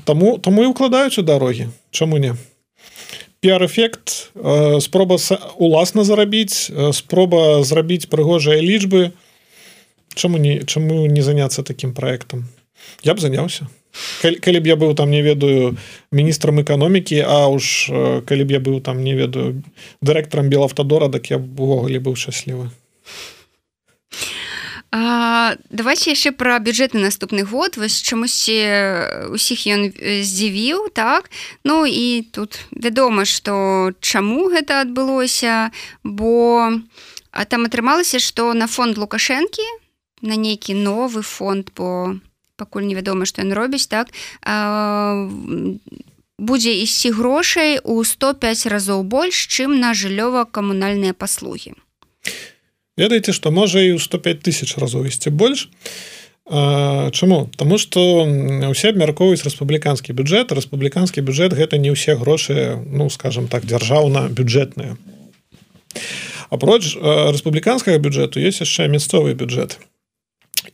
Таму 0.05 0.39
таму 0.39 0.65
і 0.65 0.73
укладаюць 0.73 1.21
у 1.21 1.23
дарогі. 1.23 1.69
Чаму 1.93 2.17
не? 2.17 2.33
Піар-эфект 3.45 4.33
э, 4.35 4.81
спроба 4.81 5.21
уласна 5.61 6.05
зарабіць 6.09 6.73
спроба 6.97 7.61
зрабіць 7.63 8.09
прыгожыя 8.09 8.65
лічбы. 8.65 9.13
Чаму 10.17 10.41
не 10.41 10.65
чаму 10.65 11.05
не 11.07 11.21
заняться 11.21 11.63
таким 11.63 11.93
проектом 11.93 12.49
я 13.03 13.15
б 13.15 13.21
заняўся 13.21 13.69
калі 14.23 14.59
б 14.63 14.67
я 14.71 14.77
быў 14.79 14.95
там 14.95 15.11
не 15.11 15.23
ведаю 15.23 15.77
міністрам 16.11 16.63
эканомікі 16.63 17.21
а 17.27 17.51
уж 17.51 17.91
калі 18.27 18.45
б 18.47 18.51
я 18.55 18.61
быў 18.63 18.81
там 18.81 19.03
не 19.03 19.15
ведаю 19.19 19.63
дырэктарам 20.01 20.49
белавтадора 20.49 21.09
дак 21.09 21.31
я 21.31 21.39
увогуле 21.39 21.99
быў 21.99 22.15
шчаслівы. 22.17 22.71
Давайте 25.73 26.13
яшчэ 26.13 26.37
пра 26.37 26.59
бюджэтны 26.61 27.01
наступны 27.01 27.49
год. 27.49 27.81
Вось 27.81 27.97
чамусьці 28.05 29.33
усіх 29.33 29.65
ён 29.65 29.89
здзівіў 29.97 30.93
так? 30.93 31.33
Ну 31.65 31.89
і 31.89 32.29
тут 32.29 32.61
вядома 32.71 33.25
што 33.25 33.97
чаму 34.05 34.53
гэта 34.53 34.85
адбылося 34.85 35.73
бо 36.05 36.77
там 37.49 37.65
атрымалася 37.65 38.21
што 38.21 38.53
на 38.53 38.69
фонд 38.69 39.01
лукашэнкі 39.01 39.65
на 40.21 40.37
нейкі 40.37 40.77
новы 40.77 41.25
фонд 41.25 41.73
по 41.73 42.21
пакуль 42.63 42.87
невядома 42.87 43.27
што 43.27 43.43
ён 43.43 43.51
робіць 43.59 43.91
так? 43.91 44.15
Будзе 46.39 46.73
ісці 46.79 47.11
грошай 47.19 47.79
у 47.83 47.99
105 48.07 48.67
разоў 48.71 49.03
больш 49.03 49.47
чым 49.51 49.79
на 49.83 49.93
жыллёва-камунальныя 49.99 51.15
паслугі. 51.15 51.75
Ведаеце 52.97 53.35
што 53.35 53.51
можа 53.51 53.83
і 53.83 53.99
ў 53.99 54.01
105 54.01 54.47
тысяч 54.47 54.79
разоў 54.79 55.11
ісці 55.11 55.35
больш. 55.35 55.67
Чаму? 56.47 57.51
Таму 57.59 57.79
што 57.79 58.27
усе 58.71 58.91
абмяркоўваюць 58.95 59.47
рэспубліканскі 59.47 60.15
бюджэт. 60.15 60.55
Рэспубліканскі 60.55 61.23
бюджэт 61.23 61.55
гэта 61.55 61.79
не 61.83 61.95
ўсе 61.95 62.15
грошы 62.15 62.79
ну 62.87 63.11
скажем 63.11 63.47
так 63.51 63.67
дзяржаўна 63.67 64.31
бюджэтныя 64.31 64.99
апроч 66.53 66.97
рэспубліканскага 67.01 67.97
бюджэту 67.99 68.41
есть 68.41 68.61
яшчэ 68.61 68.89
мясцовы 68.93 69.33
бюджет 69.33 69.79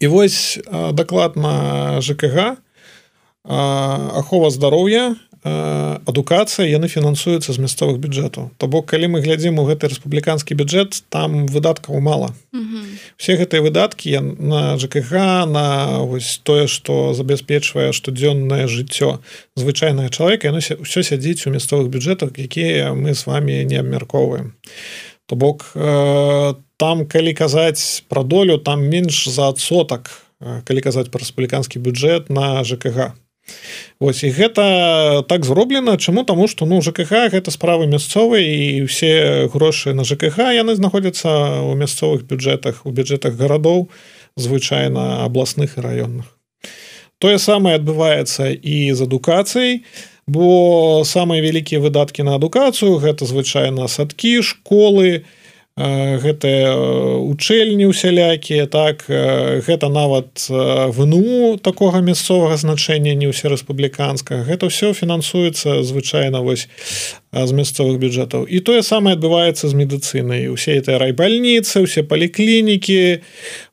і 0.01 0.07
вось 0.07 0.61
дакладна 0.93 2.01
ЖКГ 2.01 2.59
ахова 3.45 4.51
здароўя 4.51 5.17
адукацыя 5.45 6.67
яны 6.67 6.89
фінансуюцца 6.91 7.53
з 7.55 7.63
мясцовых 7.63 7.99
бюджэтаў. 8.03 8.51
То 8.59 8.67
бок 8.67 8.91
калі 8.91 9.15
мы 9.15 9.23
глядзім 9.23 9.63
у 9.63 9.65
гэты 9.65 9.89
рэспубліканскі 9.89 10.59
бюджэт 10.59 11.07
там 11.09 11.47
выдаткаў 11.47 12.01
мала. 12.03 12.35
Все 13.17 13.39
гэтыя 13.39 13.63
выдаткі 13.63 14.19
на 14.21 14.77
ЖКГ 14.79 15.47
на 15.47 16.03
вось 16.03 16.43
тое 16.43 16.67
што 16.67 17.15
забяспечвае 17.15 17.93
штодзённае 17.93 18.67
жыццё 18.67 19.23
звычайнага 19.55 20.11
чалавека 20.11 20.51
яно 20.51 20.59
ўсё 20.59 21.01
сядзіць 21.07 21.47
у 21.47 21.55
мясцовых 21.55 21.89
бюджэтах 21.89 22.35
якія 22.37 22.93
мы 22.93 23.15
з 23.15 23.27
вами 23.27 23.63
не 23.65 23.79
абмяркоўваем. 23.79 24.55
То 25.27 25.37
бок 25.37 25.71
там 25.73 26.68
там 26.79 27.05
калі 27.11 27.35
казаць 27.35 28.07
пра 28.09 28.23
долю 28.23 28.59
там 28.59 28.87
менш 28.87 29.27
за 29.29 29.51
адсотак 29.51 30.11
калі 30.39 30.81
казаць 30.81 31.11
пра 31.11 31.21
рэспубліканскі 31.21 31.83
бюджэт 31.83 32.31
на 32.31 32.63
ЖКГ 32.65 33.19
Вось 34.01 34.23
і 34.23 34.31
гэта 34.31 35.25
так 35.27 35.45
зроблена 35.45 35.97
чаму? 35.97 36.25
Таму 36.25 36.47
што 36.47 36.67
ну 36.67 36.81
ЖКХ 36.85 37.33
гэта 37.33 37.51
справы 37.51 37.89
мясцовыя 37.91 38.45
і 38.45 38.87
ўсе 38.87 39.49
грошы 39.51 39.95
на 39.97 40.05
ЖКХ 40.05 40.53
яны 40.55 40.77
знаходзяцца 40.79 41.65
ў 41.65 41.75
мясцовых 41.75 42.29
бюджэтах 42.29 42.87
у 42.87 42.93
бюджэтах 42.93 43.35
гарадоў 43.35 43.89
звычайна 44.37 45.25
абласных 45.25 45.79
і 45.79 45.83
раённых. 45.83 46.27
Тое 47.19 47.43
самае 47.43 47.81
адбываецца 47.81 48.55
і 48.55 48.93
з 48.95 49.01
адукацыяй 49.03 49.83
бо 50.29 51.03
самыя 51.09 51.43
вялікія 51.43 51.81
выдаткі 51.81 52.23
на 52.23 52.37
адукацыю 52.39 53.01
гэта 53.03 53.27
звычайна 53.27 53.89
садкі 53.89 54.45
школы 54.45 55.25
і 55.25 55.38
гэтыя 55.79 56.75
учэльні 57.23 57.87
усялякія 57.87 58.67
так 58.67 59.07
гэта 59.07 59.87
нават 59.87 60.51
вну 60.51 61.55
такога 61.63 62.03
мясцовага 62.03 62.59
значэння 62.59 63.15
не 63.15 63.31
ўсе 63.31 63.47
рэспубліканскага. 63.47 64.43
Гэта 64.43 64.67
ўсё 64.67 64.91
фінансуецца 64.91 65.87
звычайна 65.87 66.43
вось 66.43 66.67
з 67.31 67.53
мясцовых 67.53 68.01
бюджэтаў. 68.03 68.49
І 68.49 68.59
тое 68.65 68.83
самае 68.83 69.15
адбываецца 69.15 69.69
з 69.69 69.75
медыцынай. 69.77 70.49
Усе 70.49 70.81
этой 70.81 70.99
райбальніцы 70.99 71.85
усе 71.85 72.03
паліклінікі 72.03 73.23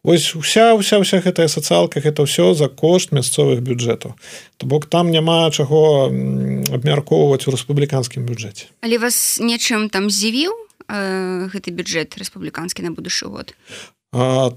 ось 0.03 0.35
уся 0.35 0.75
уся 0.75 0.99
вся 0.99 1.23
гэтая 1.25 1.47
сацыялка 1.47 2.03
гэта 2.03 2.27
ўсё 2.27 2.53
за 2.53 2.67
кошт 2.67 3.15
мясцовых 3.15 3.65
бюджэтаў. 3.65 4.13
То 4.57 4.63
бок 4.67 4.85
там 4.85 5.09
няма 5.09 5.49
чаго 5.49 6.11
абмяркоўваць 6.69 7.47
у 7.47 7.55
рэспубліканскім 7.55 8.27
бюджэце. 8.29 8.69
Але 8.85 9.01
вас 9.01 9.39
нечым 9.41 9.89
там 9.89 10.11
з'явіў 10.11 10.64
гэты 10.87 11.71
бюджэт 11.71 12.17
рэспубліканскі 12.17 12.83
на 12.85 12.91
будучы 12.91 13.27
год? 13.27 13.55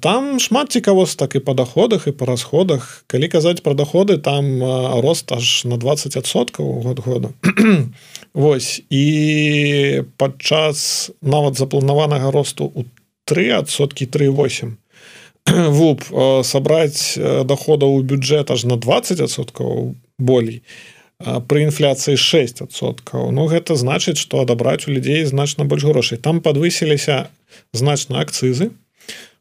Там 0.01 0.39
шмат 0.39 0.71
цікавостак 0.71 1.35
і 1.35 1.41
па 1.43 1.55
доходах 1.55 2.07
і 2.07 2.13
па 2.15 2.31
расходах. 2.31 3.03
Калі 3.11 3.27
казаць 3.29 3.59
пра 3.59 3.75
доходы 3.75 4.19
там 4.23 4.63
рост 5.03 5.33
аж 5.35 5.65
на 5.65 5.75
20соткаў 5.75 6.87
год 6.87 7.03
года 7.03 7.29
Вось 8.35 8.83
і 8.91 10.05
падчас 10.17 11.11
нават 11.23 11.59
запланаванага 11.59 12.31
росту 12.31 12.71
у 12.71 12.85
3соткі 13.27 14.07
38 14.07 14.77
вуп 15.75 16.07
сабраць 16.45 17.19
доходаў 17.45 17.99
у 17.99 18.03
бюджэт 18.03 18.55
аж 18.55 18.63
на 18.63 18.79
20соткаў 18.79 19.97
болей. 20.19 20.63
а 20.63 20.98
пры 21.19 21.67
інфляцыі 21.67 22.15
6соткаў 22.15 23.31
Ну 23.35 23.47
гэта 23.51 23.75
значыць 23.75 24.19
што 24.19 24.43
адабраць 24.47 24.87
у 24.87 24.95
людзей 24.95 25.25
значна 25.27 25.65
больш 25.65 25.85
грошай. 25.85 26.19
Там 26.19 26.41
подвысіліся 26.41 27.29
значна 27.73 28.23
акцызы. 28.23 28.71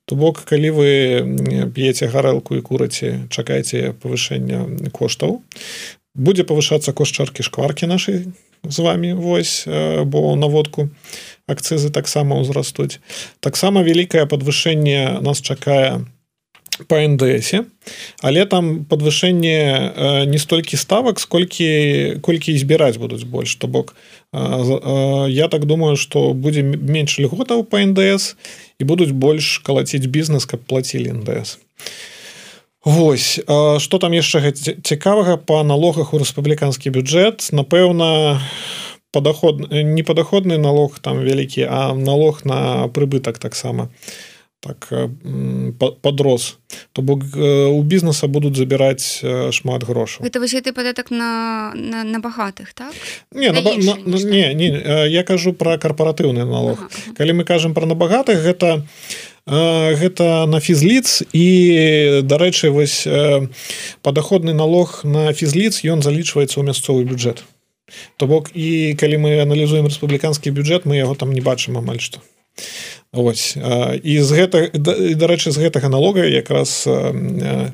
То 0.07 0.15
бок 0.15 0.41
калі 0.47 0.69
вы 0.71 0.89
п'еце 1.75 2.07
гарэлку 2.07 2.57
і 2.57 2.65
курыце 2.65 3.27
чакайце 3.29 3.93
павышэння 4.01 4.89
коштаў 4.95 5.43
будзе 6.17 6.43
павышацца 6.43 6.93
кошт 6.97 7.13
чаркі 7.13 7.45
шкваркі 7.45 7.85
нашай 7.85 8.25
з 8.63 8.77
вами 8.79 9.13
вось 9.13 9.67
бо 9.67 10.35
наводку 10.35 10.89
акцызы 11.47 11.93
таксама 11.93 12.41
ўзрастуць. 12.41 12.99
Таксама 13.39 13.85
вялікае 13.85 14.25
падвышэнне 14.25 15.21
нас 15.21 15.39
чакае 15.45 16.03
по 16.87 16.99
ндсе 17.01 17.65
але 18.21 18.45
там 18.45 18.85
подвышэнне 18.85 20.25
не 20.29 20.37
столькі 20.37 20.77
ставак 20.77 21.19
сколькі 21.19 22.19
колькі 22.21 22.57
збіраць 22.57 22.97
будуць 22.97 23.23
больш 23.23 23.55
то 23.55 23.67
бок 23.67 23.95
я 24.33 25.47
так 25.47 25.65
думаю 25.65 25.95
что 25.95 26.33
будзе 26.33 26.61
менш 26.61 27.19
льготаў 27.19 27.63
по 27.63 27.79
ндс 27.79 28.35
і 28.79 28.83
будуць 28.83 29.11
больш 29.11 29.57
калаціць 29.65 30.05
бізнес 30.05 30.45
каб 30.45 30.61
плацілі 30.61 31.11
ндс 31.23 31.57
Вось 32.85 33.41
что 33.79 33.97
там 33.99 34.13
яшчэ 34.13 34.51
цікавага 34.83 35.37
по 35.37 35.63
налогах 35.63 36.13
у 36.13 36.21
рэспубліканскі 36.21 36.93
бюджэт 36.93 37.49
напэўна 37.51 38.39
падаход 39.11 39.71
не 39.71 40.03
падаходны 40.03 40.57
налог 40.61 40.99
там 40.99 41.19
вялікі 41.25 41.65
а 41.65 41.93
налог 41.97 42.45
на 42.45 42.87
прыбытак 42.87 43.39
таксама. 43.39 43.89
то 43.89 44.36
так 44.59 44.87
э, 44.91 45.09
подрос 46.01 46.57
то 46.93 47.01
бок 47.01 47.23
э, 47.35 47.65
у 47.65 47.83
бізнеса 47.83 48.27
будуць 48.27 48.57
забіраць 48.57 49.21
э, 49.23 49.51
шмат 49.51 49.83
грошаў 49.83 50.25
это 50.25 50.39
вось 50.39 50.51
ты 50.51 50.73
падатак 50.73 51.11
на, 51.11 51.71
на, 51.75 52.03
на 52.03 52.19
багатых 52.19 52.73
так? 52.73 52.93
Не, 53.31 53.51
на, 53.51 53.61
на, 53.61 53.95
на, 54.05 54.17
не, 54.17 54.53
не 54.53 55.09
я 55.09 55.23
кажу 55.23 55.53
про 55.53 55.77
карпаратыўны 55.77 56.45
налог. 56.45 56.79
Ага, 56.79 56.89
ага. 56.89 57.15
калі 57.17 57.33
мы 57.33 57.43
кажам 57.43 57.73
про 57.73 57.85
набагатых 57.85 58.41
гэта 58.41 58.85
гэта 59.45 60.45
на 60.45 60.59
фізліц 60.59 61.23
і 61.31 61.47
дарэчы 62.23 62.69
вось 62.69 63.07
падаходны 64.01 64.53
налог 64.53 65.01
на 65.03 65.31
фізліц 65.33 65.85
ён 65.85 66.01
залічваецца 66.01 66.59
ў 66.59 66.67
мясцовы 66.67 67.05
бюджэт. 67.05 67.45
То 68.17 68.27
бок 68.27 68.51
і 68.51 68.97
калі 68.99 69.17
мы 69.23 69.39
аналізуем 69.39 69.87
рэспубліканскі 69.87 70.51
бюджэт 70.51 70.83
мы 70.83 70.97
яго 70.97 71.15
там 71.15 71.31
не 71.31 71.39
бачым 71.39 71.77
амаль 71.77 72.01
што 72.01 72.19
Ось 73.13 73.55
і 74.03 74.13
з 74.21 74.29
гэта 74.35 74.69
дарэчы 74.75 75.51
з 75.51 75.57
гэтага 75.63 75.89
налога 75.89 76.27
якраз 76.27 76.83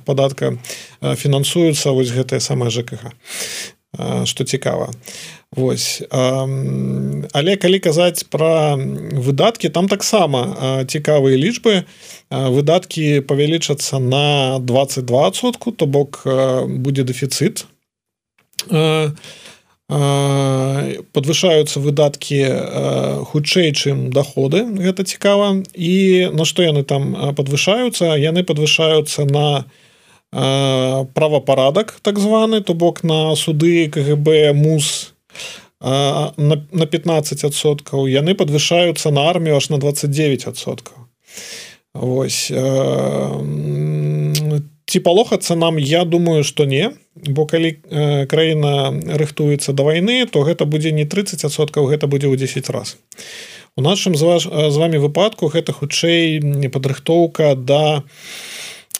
падатка 0.05 0.57
фінансуецца 1.01 1.91
вось 1.91 2.13
гэтая 2.13 2.39
самая 2.39 2.69
ЖКХ 2.69 3.11
что 4.25 4.43
цікава. 4.43 4.89
Вось 5.51 6.01
але 6.09 7.55
калі 7.61 7.79
казаць 7.79 8.25
про 8.29 8.77
выдаткі 9.13 9.69
там 9.69 9.87
таксама 9.87 10.85
цікавыя 10.89 11.37
лічбы. 11.37 11.85
Выдаткі 12.29 13.21
павялічацца 13.21 13.99
на 13.99 14.57
22сотку 14.57 15.71
то 15.71 15.85
бок 15.85 16.25
будзе 16.65 17.03
дэфіцыт. 17.05 17.65
А 18.69 19.13
подвышаюцца 19.89 21.79
выдаткі 21.79 22.39
хутчэй 23.29 23.73
чым 23.73 24.09
доходы. 24.09 24.63
Гэта 24.63 25.03
цікава. 25.03 25.63
І 25.75 26.29
на 26.33 26.45
што 26.45 26.63
яны 26.63 26.83
там 26.83 27.35
подвышаюцца 27.35 28.15
яны 28.17 28.43
подвышаюцца 28.43 29.25
на 29.25 29.65
правапарадак 31.13 31.99
так 32.01 32.17
званы 32.17 32.61
то 32.61 32.73
бок 32.73 33.03
на 33.03 33.35
суды 33.35 33.87
кгб 33.87 34.53
мус 34.53 35.13
на 35.79 36.85
15соткаў 36.89 38.09
яны 38.09 38.33
подвышаюцца 38.33 39.11
на 39.11 39.29
армію 39.29 39.57
аж 39.57 39.69
на 39.69 39.77
29соткаў 39.77 40.97
Вось 41.93 42.49
ці 44.93 45.01
палохацца 45.01 45.55
нам 45.57 45.81
я 45.81 46.05
думаю 46.05 46.43
что 46.43 46.65
не. 46.69 46.93
Бо 47.15 47.45
калі 47.49 47.81
э, 47.89 48.25
краіна 48.29 48.93
рыхтуецца 48.93 49.73
да 49.73 49.81
вайны 49.81 50.25
то 50.29 50.45
гэта 50.45 50.69
будзе 50.69 50.93
не 50.93 51.09
30соткаў 51.09 51.89
гэта 51.89 52.05
будзе 52.05 52.29
ў 52.29 52.37
10 52.37 52.69
раз. 52.69 52.97
У 53.73 53.81
нашым 53.81 54.13
з 54.13 54.21
ваш 54.21 54.45
з 54.45 54.77
вами 54.77 55.01
выпадку 55.01 55.49
гэта 55.49 55.73
хутчэй 55.73 56.37
не 56.45 56.69
падрыхтоўка 56.69 57.57
да 57.57 58.05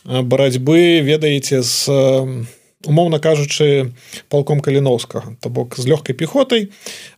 барацьбы 0.02 0.98
ведаеце 0.98 1.62
з 1.62 1.86
э, 1.86 2.42
умоўна 2.86 3.18
кажучы 3.18 3.92
палком 4.28 4.60
каліновскага 4.60 5.36
то 5.40 5.48
бок 5.48 5.76
з 5.78 5.86
лёгкай 5.88 6.14
пехотай. 6.14 6.70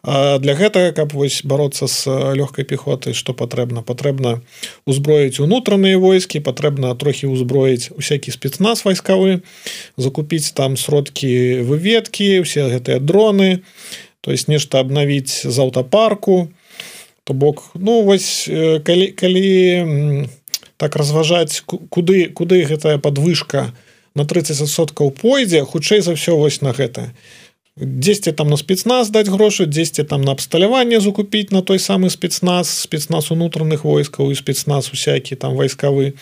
Для 0.02 0.54
гэтага 0.54 0.92
каб 0.92 1.12
вось 1.12 1.42
бороться 1.44 1.86
с 1.86 2.06
лёгкай 2.08 2.64
пехотай 2.64 3.12
что 3.12 3.34
патрэбна? 3.34 3.82
Патрэбна 3.82 4.42
узброіць 4.86 5.40
унутраныя 5.40 5.98
войскі 5.98 6.40
патрэбна 6.40 6.94
трохі 6.94 7.30
ўзброіць 7.30 7.90
усякі 7.96 8.30
спецназ 8.30 8.84
вайскавы 8.84 9.42
закупіць 9.96 10.52
там 10.52 10.76
сродкі 10.76 11.62
выведкі 11.66 12.42
все 12.42 12.68
гэтыя 12.70 13.00
дроны 13.00 13.62
то 14.20 14.32
есть 14.32 14.48
нешта 14.48 14.80
обнавіць 14.80 15.46
з 15.46 15.56
аўтапарку. 15.58 16.50
То 17.24 17.34
бок 17.34 17.70
ну 17.74 18.02
вось 18.02 18.48
калі 18.84 19.12
калі 19.12 20.28
так 20.76 20.96
разважаць 20.96 21.62
куды 21.66 22.28
куды 22.30 22.62
гэтая 22.64 22.98
подвышка 22.98 23.72
то 23.72 23.85
на 24.16 24.24
30соткаў 24.24 25.12
пойдзе 25.20 25.62
хутчэй 25.64 26.00
за 26.00 26.16
ўсё 26.16 26.40
вось 26.40 26.62
на 26.64 26.72
гэта. 26.72 27.12
10 27.78 28.36
там 28.36 28.48
на 28.48 28.56
спецназ 28.56 29.10
даць 29.10 29.28
грошы 29.28 29.66
10 29.66 30.08
там 30.08 30.22
на 30.22 30.32
абсталяванне 30.32 31.00
закупіць 31.00 31.50
на 31.52 31.60
той 31.60 31.78
самы 31.78 32.08
спецназ 32.08 32.70
спецназ 32.72 33.28
унутраных 33.30 33.84
войскаў 33.84 34.32
і 34.32 34.34
спецназ 34.34 34.88
усякі 34.96 35.36
там 35.36 35.52
вайскавы. 35.56 36.14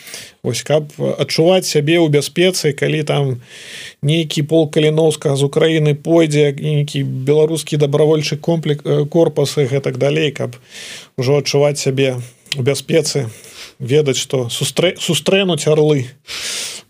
Ось 0.42 0.66
каб 0.66 0.90
адчуваць 0.98 1.70
сябе 1.70 2.02
ў 2.02 2.10
бяспецы 2.10 2.74
калі 2.74 3.06
там 3.06 3.38
нейкі 4.02 4.42
пол 4.50 4.66
каліновска 4.66 5.36
з 5.38 5.46
Украіны 5.46 5.94
пойдзе 5.94 6.50
нейкі 6.58 7.06
беларускі 7.06 7.78
добравольчы 7.78 8.34
комплек 8.34 8.82
корпусы 9.14 9.70
гэтак 9.70 10.02
далей 10.02 10.34
каб 10.34 10.58
ужо 11.14 11.38
адчуваць 11.38 11.78
сябе 11.78 12.18
у 12.58 12.66
бяспецы 12.66 13.30
ведаць 13.78 14.18
што 14.18 14.48
сустрэ 14.48 14.94
сустрэнуць 14.98 15.66
орлы 15.66 16.10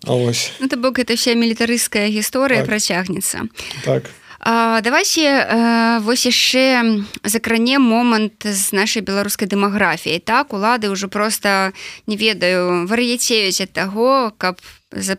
ось 0.06 0.52
ну, 0.60 0.68
то 0.68 0.76
бок 0.76 0.98
это 0.98 1.16
вся 1.16 1.34
мілітарыская 1.34 2.08
гісторыя 2.08 2.60
так. 2.60 2.68
працягнецца. 2.68 3.48
Так. 3.84 4.10
А, 4.46 4.80
давайте 4.82 5.24
э, 5.24 6.00
вось 6.00 6.26
яшчэ 6.26 7.04
закране 7.24 7.78
момант 7.78 8.44
з 8.44 8.72
нашай 8.76 9.00
беларускай 9.00 9.48
дэмаграфіяй. 9.48 10.20
Так 10.20 10.52
улады 10.52 10.92
ўжо 10.92 11.08
просто 11.08 11.72
не 12.06 12.20
ведаю 12.20 12.84
вар'яцеюць 12.84 13.64
ад 13.64 13.72
таго 13.72 14.36
каб 14.36 14.60
за, 14.92 15.16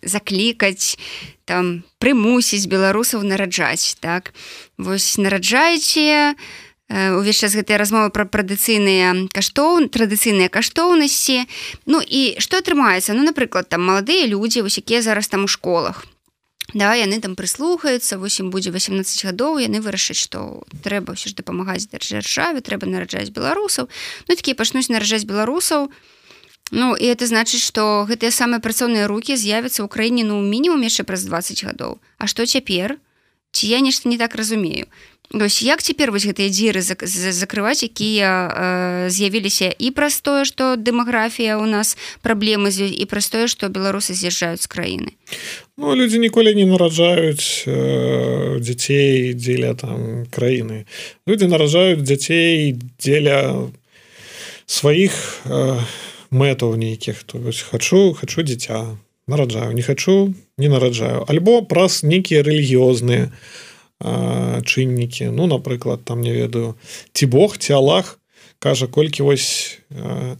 заклікаць 0.00 0.96
там 1.44 1.84
прымусіць 2.00 2.72
беларусаў 2.72 3.20
нараджаць 3.20 4.00
так. 4.00 4.32
Вось 4.80 5.20
нараджаеце 5.20 6.32
увесь 6.88 7.40
час 7.40 7.52
гэтыя 7.52 7.76
размовы 7.76 8.08
пра 8.10 8.24
традыцыйныя 8.24 9.28
каштоў 9.32 9.88
традыцыйныя 9.92 10.48
каштоўнасці. 10.48 11.44
Ну 11.86 12.00
і 12.00 12.40
што 12.40 12.60
атрымаецца 12.64 13.12
ну 13.12 13.28
напрыклад 13.28 13.68
там 13.68 13.84
маладыя 13.84 14.24
людзі 14.24 14.64
вось 14.64 14.80
якія 14.80 15.02
зараз 15.02 15.28
там 15.28 15.44
у 15.44 15.50
школах. 15.50 16.06
Да, 16.74 16.92
яны 16.92 17.16
там 17.20 17.32
прыслухаюцца 17.32 18.18
восем 18.20 18.50
будзе 18.52 18.68
18 18.68 19.24
гадоў 19.24 19.56
яны 19.56 19.80
вырашаць 19.80 20.20
што 20.20 20.68
трэба 20.84 21.16
ўсё 21.16 21.32
ж 21.32 21.40
дапамагаць 21.40 21.88
дзяржаве 21.88 22.60
трэба 22.60 22.84
нараджаць 22.84 23.32
беларусаў 23.32 23.88
ну 24.28 24.36
такія 24.36 24.52
пачнуць 24.52 24.92
нараджаць 24.92 25.24
беларусаў 25.24 25.88
Ну 26.70 26.92
і 26.92 27.06
это 27.08 27.24
значыць 27.24 27.64
што 27.64 28.04
гэтыя 28.04 28.28
самыя 28.28 28.60
працоўныя 28.60 29.08
рукі 29.08 29.40
з'явяцца 29.40 29.80
ў 29.80 29.88
краіне 29.88 30.28
ну 30.28 30.44
мінімум 30.44 30.84
яшчэ 30.84 31.08
праз 31.08 31.24
20 31.24 31.64
гадоў 31.64 31.96
А 32.20 32.28
што 32.28 32.44
цяпер 32.44 33.00
ці 33.52 33.68
я 33.68 33.80
нешта 33.80 34.08
не 34.08 34.18
так 34.18 34.34
разумею? 34.34 34.86
Ось 35.30 35.60
як 35.62 35.82
цяпер 35.84 36.08
вось 36.08 36.24
гэтыя 36.24 36.48
дзіры 36.48 36.80
закрываць 36.80 37.84
якія 37.84 38.32
э, 38.48 39.10
з'явіліся 39.12 39.68
і 39.76 39.92
праз 39.92 40.24
тое 40.24 40.48
што 40.48 40.72
дэмаграфія 40.80 41.60
у 41.60 41.68
нас 41.68 42.00
праблемы 42.24 42.72
з 42.72 42.88
ёй 42.88 42.92
і 42.96 43.04
праз 43.04 43.28
тое 43.28 43.44
што 43.44 43.68
беларусы 43.68 44.16
з'язджаюць 44.16 44.64
з 44.64 44.72
краіны? 44.72 45.12
Ну, 45.76 45.92
людзі 45.92 46.16
ніколі 46.16 46.56
не 46.56 46.64
нараджаюць 46.64 47.68
э, 47.68 48.56
дзяцей 48.64 49.36
дзеля 49.36 49.76
там 49.76 50.24
краіны. 50.32 50.88
Людзі 51.28 51.52
наражаюць 51.52 52.00
дзяцей 52.00 52.80
дзеля 52.96 53.68
сваіх 54.64 55.12
э, 55.44 55.76
мэтаў 56.32 56.80
нейкіх. 56.80 57.20
То 57.28 57.44
хачу 57.52 58.16
хачу 58.16 58.40
дзіця 58.40 58.96
нараджаю 59.28 59.72
не 59.72 59.82
хачу 59.82 60.34
не 60.58 60.68
нараджаю. 60.68 61.24
Альбо 61.28 61.62
праз 61.62 62.02
нейкія 62.02 62.42
рэлігіёзныя 62.42 63.28
то 63.28 63.36
чыннікі. 63.98 65.30
Ну 65.34 65.46
напрыклад 65.46 66.04
там 66.04 66.20
не 66.20 66.32
ведаю 66.32 66.74
ці 67.12 67.26
Бог 67.26 67.58
ці 67.58 67.72
Аллах 67.72 68.18
кажа 68.58 68.86
колькі 68.86 69.22
вось 69.22 69.78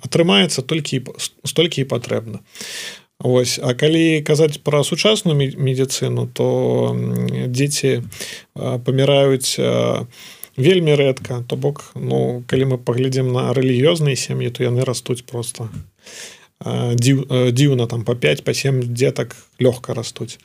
атрымаецца 0.03 0.63
толькі 0.63 1.03
столькі 1.45 1.83
і 1.83 1.91
патрэбна. 1.91 2.39
Вось 3.19 3.59
А 3.59 3.75
калі 3.75 4.23
казаць 4.23 4.63
пра 4.63 4.85
сучасную 4.85 5.35
медицину 5.35 6.31
то 6.31 6.95
дзеці 7.51 8.03
паміраюць 8.55 9.59
вельмі 10.57 10.95
рэдка. 10.95 11.43
То 11.47 11.57
бок 11.57 11.91
ну 11.95 12.45
калі 12.47 12.65
мы 12.65 12.79
паглядзім 12.79 13.33
на 13.33 13.51
рэлігіёзныя 13.55 14.15
сем'і 14.15 14.55
то 14.55 14.63
яны 14.63 14.87
растуць 14.87 15.27
просто 15.27 15.69
дзіў, 16.65 17.53
дзіўна 17.53 17.87
там 17.87 18.05
по 18.05 18.15
5 18.15 18.45
по 18.45 18.55
7 18.55 18.83
дзетак 18.95 19.37
лёгка 19.61 19.95
растуць 19.95 20.39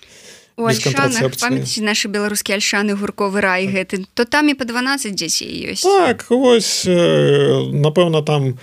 наши 1.82 2.08
беларускія 2.08 2.62
альшаны 2.62 2.94
гурковы 2.94 3.42
рай 3.42 3.66
гэты 3.66 4.06
то 4.14 4.26
там 4.26 4.50
і 4.50 4.54
по 4.54 4.66
12 4.66 5.16
дзяцей 5.16 5.74
ёсць 5.74 5.82
так 5.82 6.30
ось 6.30 6.86
напэўна 6.86 8.22
там 8.22 8.60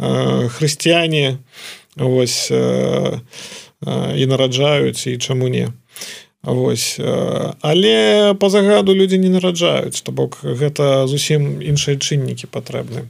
хрысціяне 0.00 1.38
ось 2.00 2.48
і 3.84 4.24
нараджаюць 4.26 5.06
і 5.06 5.18
чаму 5.18 5.48
не. 5.48 5.68
Вось 6.42 7.00
але 7.60 8.34
по 8.40 8.48
загаду 8.48 8.94
людзі 8.94 9.18
не 9.18 9.28
нараджаюць 9.28 10.00
то 10.00 10.12
бок 10.12 10.40
гэта 10.44 11.06
зусім 11.06 11.60
іншыя 11.60 12.00
чыннікі 12.00 12.48
патрэбны 12.48 13.08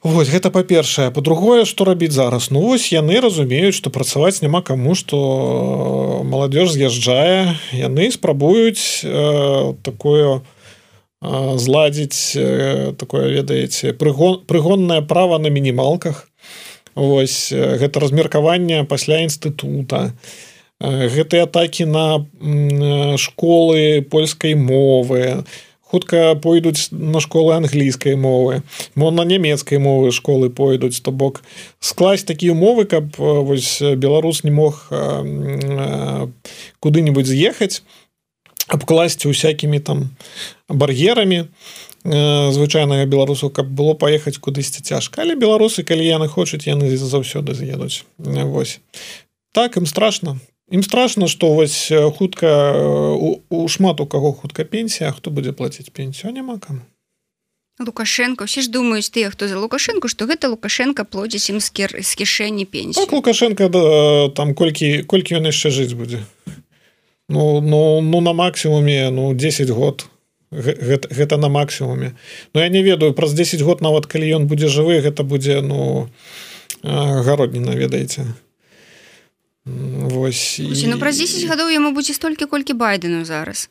Вось 0.00 0.32
гэта 0.32 0.48
па-першае. 0.48 1.10
По-другое 1.12 1.68
што 1.68 1.84
рабіць 1.84 2.16
зараз? 2.16 2.48
Ну 2.48 2.64
вось 2.64 2.88
яны 2.88 3.20
разумеюць 3.20 3.76
што 3.76 3.92
працаваць 3.92 4.40
няма 4.40 4.64
каму 4.64 4.96
што 4.96 6.24
маладзеж 6.24 6.72
з'язджае. 6.72 7.60
Яны 7.76 8.08
спрабуюць 8.08 9.04
э, 9.04 9.76
такое 9.84 10.40
э, 10.40 10.40
зладзіць 11.60 12.32
э, 12.32 12.96
такое 12.96 13.28
ведаеце 13.28 13.92
прыгон 13.92 14.40
прыгоннае 14.48 15.04
права 15.04 15.36
на 15.36 15.52
мінімалках. 15.52 16.32
Вось 16.96 17.52
гэта 17.52 18.00
размеркаванне 18.00 18.88
пасля 18.88 19.20
інстытута. 19.20 20.16
І 20.80 21.12
гэтыя 21.12 21.44
атакі 21.44 21.84
на 21.84 22.24
школы 23.20 24.00
польскай 24.00 24.56
мовы 24.56 25.44
хутка 25.90 26.34
пойдуць 26.34 26.88
на 26.90 27.20
школы 27.20 27.54
англійскай 27.58 28.14
мовы 28.16 28.62
мо 28.94 29.10
на 29.10 29.24
нямецкай 29.24 29.78
мовы 29.78 30.12
школы 30.14 30.50
пойдуць 30.50 31.00
то 31.00 31.10
бок 31.10 31.42
скласть 31.80 32.26
такія 32.26 32.52
умовы 32.52 32.84
каб 32.86 33.16
вось 33.18 33.82
беларус 33.82 34.44
не 34.44 34.50
мог 34.50 34.86
куды-нибудь 36.80 37.26
з'ехаць 37.26 37.82
абкласці 38.70 39.28
усякімі 39.28 39.80
там 39.80 40.10
бар'ерамі 40.68 41.50
звычайнага 42.04 43.04
беларусу 43.04 43.50
каб 43.50 43.68
было 43.68 43.94
паехаць 43.94 44.38
кудысьці 44.38 44.80
цяжка. 44.80 45.22
Але 45.22 45.36
беларусы 45.36 45.84
калі 45.84 46.06
яны 46.06 46.28
хочуць 46.28 46.66
яны 46.66 46.88
заўсёды 46.96 47.54
з'едуць. 47.54 48.04
Вось. 48.18 48.80
Так 49.52 49.76
ім 49.76 49.86
страшно 49.86 50.38
ім 50.70 50.82
страшно 50.82 51.28
что 51.28 51.54
вось 51.54 51.92
хутка 52.16 52.72
у, 53.14 53.42
у 53.48 53.68
шмат 53.68 54.00
у 54.00 54.06
каго 54.06 54.32
хутка 54.32 54.64
пенсія 54.64 55.12
хто 55.12 55.30
будзе 55.30 55.52
плаціць 55.52 55.90
пенсію 55.90 56.32
няма 56.32 56.58
кому 56.58 56.80
лукашенко. 57.86 58.44
Все 58.44 58.60
ж 58.60 58.70
думаюць 58.70 59.10
тыя 59.10 59.30
хто 59.30 59.48
за 59.48 59.58
лукашенко 59.58 60.08
что 60.08 60.26
гэта 60.26 60.48
лукашенко 60.48 61.04
плодзіць 61.04 61.50
ім 61.50 61.60
скер 61.60 61.96
з 62.00 62.10
кішэні 62.14 62.64
пенсію. 62.64 63.04
Так, 63.04 63.12
лукашенко 63.12 63.68
да, 63.68 64.28
там 64.36 64.54
колькі 64.54 65.02
колькі 65.04 65.40
ён 65.40 65.48
яшчэ 65.48 65.70
жыць 65.70 65.96
будзе? 65.96 66.20
Ну 67.28 67.60
ну 67.60 68.00
ну 68.00 68.20
на 68.20 68.32
максімуме 68.32 69.10
ну 69.10 69.34
10 69.34 69.70
год. 69.70 70.06
Гэта, 70.50 71.06
гэта 71.14 71.36
на 71.36 71.48
максімуме. 71.48 72.12
Но 72.54 72.60
я 72.60 72.68
не 72.68 72.82
ведаю 72.82 73.14
праз 73.14 73.32
10 73.32 73.62
год 73.62 73.80
нават 73.80 74.06
калі 74.06 74.26
ён 74.34 74.46
будзе 74.46 74.66
жывы 74.66 75.00
гэта 75.00 75.22
будзе 75.22 75.60
ну 75.62 76.08
гародніна 76.82 77.76
ведаеце 77.76 78.26
Вось, 79.66 80.58
і... 80.58 80.86
ну, 80.88 80.96
праз 80.96 81.20
10 81.20 81.44
гадоў 81.44 81.68
яму 81.68 81.92
будзе 81.92 82.16
столькі 82.16 82.48
колькі 82.48 82.72
байдену 82.80 83.28
зараз. 83.28 83.68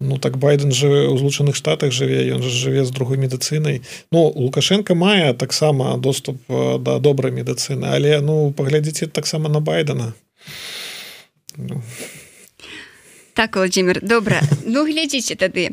Ну 0.00 0.16
так 0.16 0.40
байден 0.40 0.72
жыве 0.72 1.12
ў 1.12 1.20
злучаных 1.20 1.52
штатах 1.60 1.92
жыве 1.92 2.24
ён 2.32 2.40
жа 2.40 2.48
жыве 2.48 2.88
з 2.88 2.90
другой 2.90 3.20
медыцынай 3.20 3.84
Ну 4.08 4.32
лукашенко 4.32 4.96
мае 4.96 5.36
таксама 5.36 6.00
доступ 6.00 6.40
да 6.48 6.96
добрай 6.98 7.36
медыцыны 7.36 7.84
але 7.92 8.16
ну 8.24 8.48
паглядзіце 8.56 9.12
таксама 9.12 9.52
на 9.52 9.60
байдена. 9.60 10.16
Ну 11.56 11.84
так 13.34 13.56
владимир 13.56 14.00
добра 14.02 14.40
ну 14.64 14.84
глядзіце 14.84 15.34
тады 15.34 15.70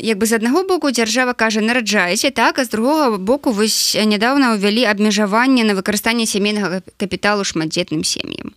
як 0.00 0.18
бы 0.18 0.26
з 0.26 0.38
аднаго 0.40 0.64
боку 0.64 0.90
дзяржава 0.90 1.34
кажа 1.34 1.60
нараджаеце 1.60 2.30
так 2.30 2.58
а 2.58 2.64
з 2.64 2.70
другога 2.70 3.18
боку 3.18 3.52
вось 3.52 3.96
нядаўна 3.96 4.54
ўвялі 4.56 4.86
абмежаванне 4.86 5.64
на 5.64 5.74
выкарыстанне 5.74 6.26
сямейнага 6.26 6.82
капіталу 6.96 7.44
шматдзетным 7.44 8.04
сем'ям 8.04 8.54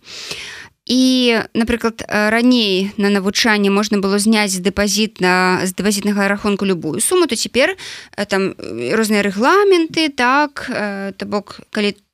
і 0.86 1.40
напрыклад 1.54 2.04
раней 2.08 2.92
на 2.96 3.08
навучанне 3.08 3.70
можна 3.70 3.98
было 3.98 4.18
зняць 4.18 4.60
дэпазіт 4.60 5.20
на 5.20 5.64
з 5.64 5.72
дэпазітнага 5.72 6.28
рахунку 6.28 6.68
любую 6.68 7.00
суму 7.00 7.26
то 7.26 7.36
цяпер 7.36 7.76
там 8.28 8.54
розныя 8.92 9.24
рэгламенты 9.24 10.12
так 10.12 10.68
то 11.16 11.24
бок 11.26 11.60
калі 11.70 11.92
ты 11.92 12.04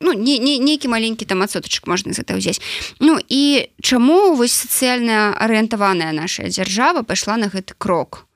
ну 0.00 0.12
не, 0.12 0.38
не 0.38 0.58
нейкі 0.58 0.88
маленькі 0.88 1.24
там 1.24 1.42
адсотачак 1.42 1.86
можна 1.86 2.12
за 2.12 2.22
это 2.22 2.36
ўзяць 2.36 2.60
Ну 3.00 3.20
і 3.20 3.68
чаму 3.80 4.34
вось 4.34 4.52
сацыяльная 4.52 5.36
арыентаваная 5.36 6.12
наша 6.12 6.48
дзяржава 6.48 7.02
пайшла 7.02 7.36
на 7.36 7.48
гэты 7.52 7.74
крок? 7.78 8.26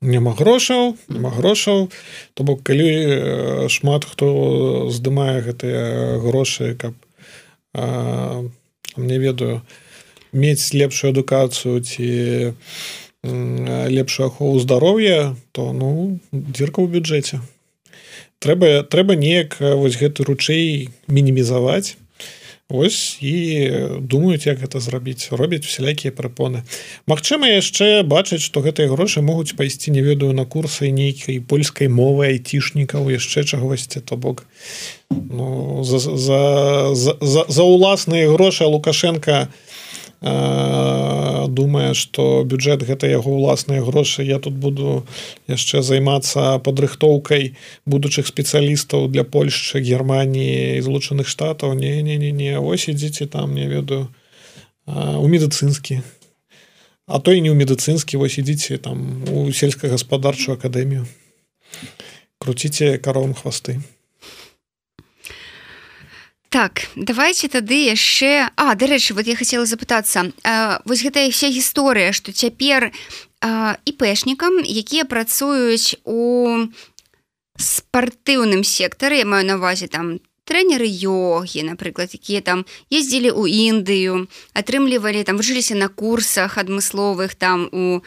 Няма 0.00 0.32
грошаў 0.36 0.96
няма 1.08 1.30
грошаў. 1.30 1.88
То 2.34 2.44
бок 2.44 2.62
калі 2.62 3.68
шмат 3.68 4.04
хто 4.04 4.88
здымае 4.92 5.40
гэтыя 5.40 6.20
грошы 6.20 6.76
каб 6.76 6.94
а, 7.72 8.44
мне 8.96 9.18
ведаю 9.18 9.62
мець 10.32 10.72
лепшую 10.72 11.12
адукацыю 11.12 11.80
ці 11.80 12.54
лепшую 13.24 14.26
ахову 14.28 14.58
здароўя 14.60 15.34
то 15.52 15.72
ну 15.72 16.20
дзірка 16.32 16.80
ў 16.84 16.88
бюджэце 16.92 17.40
трэба 18.40 18.82
трэба 18.84 19.16
неяк 19.16 19.60
вось 19.60 19.96
гэты 20.00 20.24
ручэй 20.24 20.90
мінімізаваць. 21.08 21.96
Ось 22.68 23.22
і 23.22 23.70
думаюць 24.02 24.46
як 24.46 24.58
гэта 24.58 24.80
зрабіць. 24.82 25.30
Робяць 25.30 25.62
усялякія 25.62 26.10
прапоны. 26.10 26.66
Магчыма 27.06 27.46
яшчэ 27.46 28.02
бачыць 28.02 28.42
што 28.42 28.58
гэтыя 28.58 28.90
грошы 28.90 29.22
могуць 29.22 29.54
пайсці 29.54 29.94
не 29.94 30.02
ведаю 30.02 30.34
на 30.34 30.44
курсы 30.50 30.90
нейкай 30.90 31.38
польскай 31.38 31.86
мовы 31.86 32.34
айцішнікаў 32.34 33.06
яшчэ 33.14 33.46
чагосьці 33.46 34.02
то 34.02 34.18
бок. 34.18 34.50
Ну, 35.10 35.84
за, 35.86 36.02
за, 36.02 36.40
за, 36.98 37.14
за, 37.22 37.46
за 37.46 37.62
ўласныя 37.62 38.26
грошы 38.34 38.66
лукашенко 38.66 39.46
думае 40.20 41.94
что 41.94 42.44
бюджет 42.44 42.82
гэта 42.82 43.06
яго 43.06 43.36
ўласныя 43.36 43.82
грошы. 43.84 44.22
Я 44.22 44.38
тут 44.38 44.54
буду 44.54 45.06
яшчэ 45.46 45.82
займацца 45.82 46.58
падрыхтоўкай 46.58 47.56
будучых 47.84 48.26
спецыялістаў 48.26 49.08
для 49.08 49.24
Польшчы 49.24 49.80
германії 49.80 50.80
злучаных 50.80 51.28
штатаў. 51.28 51.74
Не 51.74 52.02
не 52.02 52.16
не 52.16 52.32
не 52.32 52.58
ось 52.58 52.88
ідзіце 52.88 53.26
там 53.26 53.54
не 53.54 53.68
ведаю. 53.68 54.08
У 54.86 55.26
медыцынскі. 55.28 56.00
А 57.06 57.18
то 57.18 57.32
і 57.32 57.40
не 57.40 57.50
ў 57.50 57.56
медыцынскі 57.58 58.16
вось 58.16 58.38
ідзіце 58.38 58.78
там 58.78 59.24
у 59.30 59.52
сельскагаспадарчую 59.52 60.56
акадэмію. 60.56 61.06
Круціце 62.38 62.98
каровым 62.98 63.34
хвасты 63.34 63.82
так 66.56 66.88
давайте 66.96 67.52
тады 67.52 67.76
яшчэ 67.84 68.48
а 68.56 68.72
дарэчы 68.72 69.12
вот 69.12 69.28
я 69.28 69.36
хотела 69.36 69.66
запытацца. 69.68 70.32
Вось 70.88 71.04
гэтая 71.04 71.28
вся 71.28 71.52
гісторыя 71.52 72.16
что 72.16 72.32
цяпер 72.32 72.96
іпэшнікам 73.84 74.64
якія 74.64 75.04
працуюць 75.04 76.00
у 76.08 76.64
спартыўным 77.60 78.64
сектары 78.64 79.20
маю 79.28 79.44
навазе 79.44 79.92
там 79.92 80.16
трэнеры 80.48 80.88
йогі 80.88 81.68
напрыклад 81.68 82.16
якія 82.16 82.40
там 82.40 82.64
ездзілі 82.88 83.36
ў 83.36 83.44
індыю 83.76 84.24
атрымлівалі 84.56 85.28
там 85.28 85.36
вучыліся 85.36 85.76
на 85.76 85.92
курсах 85.92 86.56
адмысловых 86.56 87.36
там 87.36 87.68
у 87.68 88.00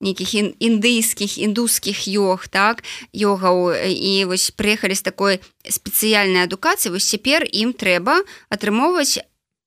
нейкіх 0.00 0.34
індыйскіх 0.60 1.38
індускіх 1.38 2.08
йог 2.08 2.48
так 2.48 2.84
йогаў. 3.12 3.72
І 3.86 4.24
вось 4.24 4.50
прыехалі 4.50 4.94
з 4.94 5.02
такой 5.02 5.34
спецыяльнай 5.64 6.44
адукацыі 6.44 6.92
вось 6.92 7.08
цяпер 7.08 7.48
ім 7.48 7.72
трэба 7.72 8.20
атрымоўваць 8.52 9.24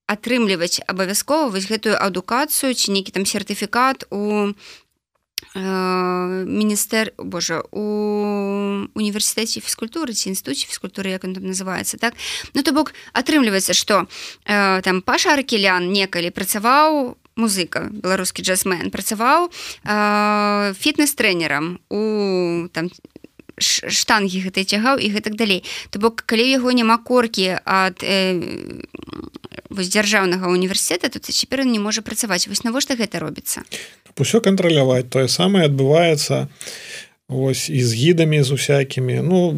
атрымліваць 0.09 0.81
абавязкова 0.89 1.53
вось 1.53 1.69
гэтую 1.69 1.97
адукацыю 1.97 2.73
ці 2.73 2.93
нейкі 2.93 3.13
там 3.13 3.25
сертыфікат 3.29 4.09
у 4.09 4.53
міністэр 5.55 7.13
Божа 7.17 7.63
у 7.71 8.85
універсітэце 8.93 9.63
фізкультуры 9.65 10.13
ці 10.13 10.29
інстытуце 10.29 10.69
фізкультуры 10.69 11.09
як 11.09 11.25
там 11.25 11.33
называется 11.41 11.97
так. 11.97 12.13
Ну 12.53 12.61
то 12.61 12.71
бок 12.71 12.93
атрымліваецца 13.13 13.73
что 13.73 14.05
э, 14.45 14.81
там 14.81 15.01
паша 15.01 15.33
аркелян 15.33 15.89
некалі 15.89 16.29
працаваў 16.29 17.17
музыка 17.39 17.87
беларускі 17.89 18.43
джазмен 18.43 18.91
працаваў 18.91 19.47
фітнес-трэнерам 20.75 21.79
у 21.89 22.03
там 22.75 22.91
штангі 23.59 24.39
гэтай 24.47 24.63
цягаў 24.63 24.99
і 24.99 25.07
гэтак 25.11 25.35
далей. 25.35 25.63
То 25.91 25.99
бок 25.99 26.23
калі 26.23 26.47
яго 26.47 26.71
няма 26.71 26.97
коркі 26.97 27.59
ад 27.63 28.01
э, 28.03 28.39
вось 29.69 29.91
дзяржаўнага 29.91 30.47
універсітэта 30.47 31.11
тут 31.11 31.27
цяпер 31.27 31.65
не 31.67 31.79
можа 31.79 32.01
працаваць. 32.01 32.47
Вось 32.47 32.63
навошта 32.63 32.95
гэта 32.95 33.19
робіцца? 33.19 33.63
Усё 34.19 34.43
кантраляваць. 34.43 35.07
Тое 35.07 35.27
самае 35.27 35.67
адбываецца 35.71 36.47
ось 37.29 37.69
і 37.69 37.83
з 37.83 37.93
гідамі 37.93 38.43
з 38.43 38.51
усякімі. 38.51 39.21
Ну 39.23 39.55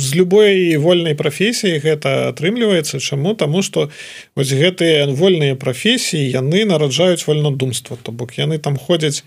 з 0.00 0.16
любой 0.16 0.76
вольнай 0.76 1.14
прафесіі 1.14 1.78
гэта 1.78 2.34
атрымліваецца. 2.34 2.98
Чаму? 2.98 3.34
Таму 3.34 3.62
что 3.62 3.90
вось 4.36 4.50
гэтыя 4.50 5.06
вольныя 5.06 5.54
прафесіі 5.54 6.30
яны 6.30 6.64
нараджаюць 6.66 7.26
вольнадумства. 7.26 7.96
То 8.02 8.12
бок 8.12 8.34
яны 8.38 8.58
там 8.58 8.76
ходзяць 8.76 9.22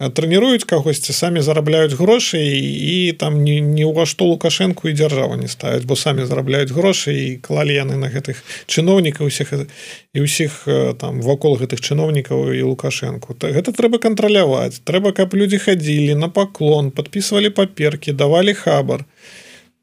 трэніруюць 0.00 0.64
кагосьці 0.64 1.12
самі 1.12 1.44
зарабляюць 1.44 1.92
грошы 1.92 2.40
і 2.40 3.12
там 3.20 3.44
не, 3.44 3.60
не 3.60 3.84
ўва 3.84 4.08
што 4.08 4.24
лукашэнку 4.24 4.88
і 4.88 4.96
дзяржава 4.96 5.36
не 5.36 5.48
ставяць 5.52 5.84
бо 5.84 5.92
самі 5.92 6.24
зарабляюць 6.24 6.72
грошы 6.72 7.12
і 7.12 7.36
клалі 7.36 7.76
яны 7.76 8.00
на 8.00 8.08
гэтых 8.08 8.40
чыноўнікаў 8.64 9.28
усіх 9.28 9.52
і 9.52 10.18
ўсіх 10.24 10.64
там 10.96 11.20
вакол 11.20 11.60
гэтых 11.60 11.84
чыноўнікаў 11.84 12.56
і 12.56 12.64
лукашэнку. 12.72 13.36
То 13.36 13.52
гэта 13.52 13.76
трэба 13.76 14.00
кантраляваць. 14.00 14.80
Трэба 14.88 15.12
каб 15.12 15.36
людзі 15.36 15.60
хадзілі 15.60 16.16
на 16.16 16.32
паклон 16.32 16.90
подписывалі 16.90 17.52
паперкі 17.52 18.16
давалі 18.16 18.56
хабар. 18.56 19.04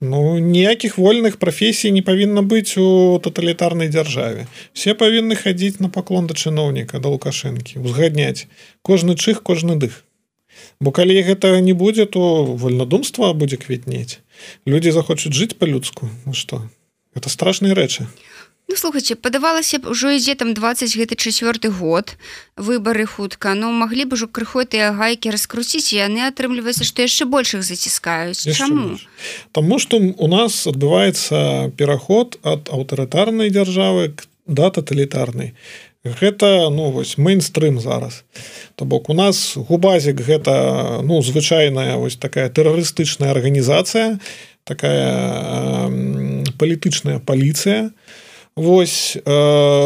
Ну 0.02 0.38
ніякіх 0.38 0.98
вольных 0.98 1.38
прафесій 1.38 1.92
не 1.92 2.02
павінна 2.02 2.42
быць 2.42 2.78
у 2.78 3.22
таталітарнай 3.22 3.90
дзяржаве. 3.90 4.50
Все 4.74 4.94
павінны 4.94 5.38
хадзіць 5.38 5.78
на 5.80 5.90
паклон 5.90 6.26
да 6.26 6.34
чыноўніка 6.34 6.98
да 6.98 7.10
лукашэнкі 7.14 7.86
узгадняць 7.86 8.50
кожны 8.82 9.14
чых 9.14 9.42
кожны 9.42 9.78
дых 9.78 10.07
бо 10.80 10.92
калі 10.92 11.18
гэтага 11.22 11.62
не 11.62 11.74
будзе 11.74 12.06
то 12.06 12.46
вольнадумства 12.46 13.34
будзе 13.34 13.58
квітнець. 13.58 14.20
Людзі 14.66 14.92
захочуць 14.92 15.34
жыць 15.34 15.58
по-людску 15.58 16.10
ну 16.26 16.34
что 16.34 16.64
это 17.16 17.30
страшныя 17.30 17.74
рэчы. 17.74 18.08
Ну, 18.70 18.76
слухайте 18.76 19.16
падавалася 19.16 19.80
б 19.80 19.88
ужо 19.88 20.12
ідзе 20.12 20.36
там 20.36 20.52
20 20.54 20.92
гэты 21.00 21.16
чацвёрты 21.16 21.72
год 21.72 22.20
выбары 22.60 23.08
хутка. 23.08 23.56
Ну 23.56 23.72
маглі 23.72 24.04
б 24.04 24.20
ужо 24.20 24.28
крыху 24.28 24.68
тыя 24.68 24.92
гайкі 24.92 25.32
раскруціць 25.32 25.96
яны 25.96 26.28
атрымліваецца 26.28 26.84
што 26.84 27.08
яшчэ 27.08 27.32
большых 27.32 27.64
заціскаюць. 27.64 28.44
Чаму? 28.52 29.00
Таму 29.56 29.80
што 29.80 30.04
у 30.04 30.28
нас 30.28 30.68
адбываецца 30.68 31.72
пераход 31.80 32.36
ад 32.44 32.68
аўтарытарнай 32.68 33.56
дзяржавы 33.56 34.20
да 34.48 34.68
таталітарнай 34.68 35.56
гэта 36.20 36.70
ну 36.70 36.92
вось 36.92 37.18
мейнстрым 37.18 37.80
зараз. 37.80 38.24
То 38.76 38.86
бок 38.86 39.10
у 39.10 39.14
нас 39.14 39.58
губазік 39.58 40.22
гэта 40.22 41.02
ну 41.04 41.22
звычайная 41.22 41.98
вось 41.98 42.16
такая 42.16 42.50
тэрарыстычная 42.50 43.32
арганізацыя 43.32 44.20
такая 44.68 45.88
э, 45.90 46.44
палітычная 46.60 47.20
паліцыя. 47.20 47.90
Вось 48.58 49.16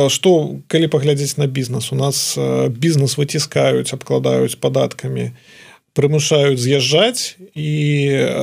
што 0.10 0.30
э, 0.42 0.60
калі 0.68 0.88
паглядзець 0.88 1.38
на 1.38 1.46
бізнес 1.48 1.92
у 1.92 1.96
нас 1.96 2.36
э, 2.38 2.70
бізнес 2.70 3.18
выціскаюць 3.18 3.94
абкладаюць 3.94 4.58
падаткамі 4.58 5.32
прымушаюць 5.92 6.60
з'язджаць 6.60 7.36
і 7.52 7.72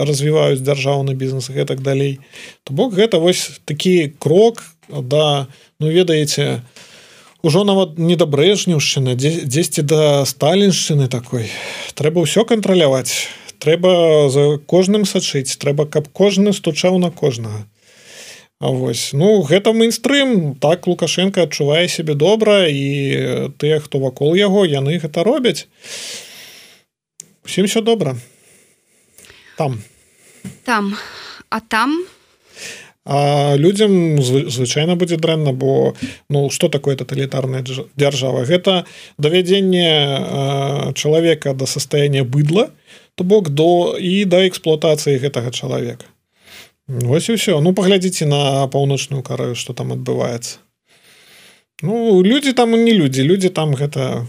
развіваюць 0.05 0.61
дзяржаўны 0.61 1.17
бізнес 1.17 1.49
і 1.49 1.65
так 1.65 1.81
далей. 1.81 2.21
То 2.65 2.77
бок 2.77 2.95
гэта 2.95 3.19
вось 3.19 3.61
такі 3.65 4.13
крок 4.21 4.63
да 4.89 5.49
ну 5.81 5.89
ведаеце 5.89 6.61
у 6.61 6.88
ужо 7.43 7.65
нават 7.65 7.99
не 7.99 8.17
да 8.17 8.27
брэжнюўшчыны 8.27 9.15
дзесьці 9.15 9.83
да 9.83 10.25
сталіншчыны 10.27 11.09
такой. 11.09 11.51
Трэба 11.95 12.27
ўсё 12.27 12.45
кантраляваць. 12.45 13.31
Трэба 13.59 14.31
за 14.31 14.59
кожным 14.67 15.05
сачыць 15.05 15.59
трэба 15.59 15.87
каб 15.87 16.09
кожны 16.11 16.53
стучаў 16.53 16.99
на 16.99 17.11
кожнага. 17.11 17.67
А 18.61 18.75
вось 18.75 19.13
ну 19.13 19.43
гэта 19.43 19.73
мейнстрым. 19.73 20.55
Так 20.59 20.87
лукашенко 20.87 21.47
адчувае 21.47 21.87
сябе 21.87 22.15
добра 22.15 22.67
і 22.67 23.55
тыя 23.59 23.79
хто 23.79 24.03
вакол 24.03 24.35
яго 24.35 24.67
яны 24.67 24.99
гэта 24.99 25.23
робяць. 25.23 25.67
Усім 27.47 27.67
все 27.67 27.81
добра. 27.83 28.17
Там. 29.57 29.83
Там. 30.65 30.97
А 31.51 31.61
там 31.61 32.05
у 32.05 32.18
А 33.11 33.57
людзям 33.57 34.21
звычайна 34.21 34.93
будзе 34.93 35.17
дрэнна 35.17 35.57
бо 35.57 35.97
ну 36.29 36.51
что 36.51 36.69
такое 36.69 36.93
тоталітарная 36.93 37.65
дзяржава? 37.97 38.45
Гэта 38.45 38.85
давядзенне 39.17 40.93
чалавека 40.93 41.55
да 41.57 41.65
состояния 41.65 42.21
быдла 42.21 42.69
то 43.17 43.25
бок 43.25 43.49
до 43.49 43.97
і 43.97 44.29
да 44.29 44.45
эксплуатацыі 44.45 45.17
гэтага 45.25 45.57
чалавека. 45.57 46.05
Вось 46.85 47.33
і 47.33 47.41
все 47.41 47.57
ну 47.65 47.73
паглядзіце 47.73 48.29
на 48.29 48.69
паўночную 48.69 49.25
караю 49.25 49.57
что 49.57 49.73
там 49.73 49.97
адбываецца. 49.97 50.61
Ну 51.81 52.21
людзі 52.21 52.53
там 52.53 52.77
не 52.77 52.93
людзі 52.93 53.25
людзі 53.25 53.49
там 53.49 53.73
гэта 53.73 54.29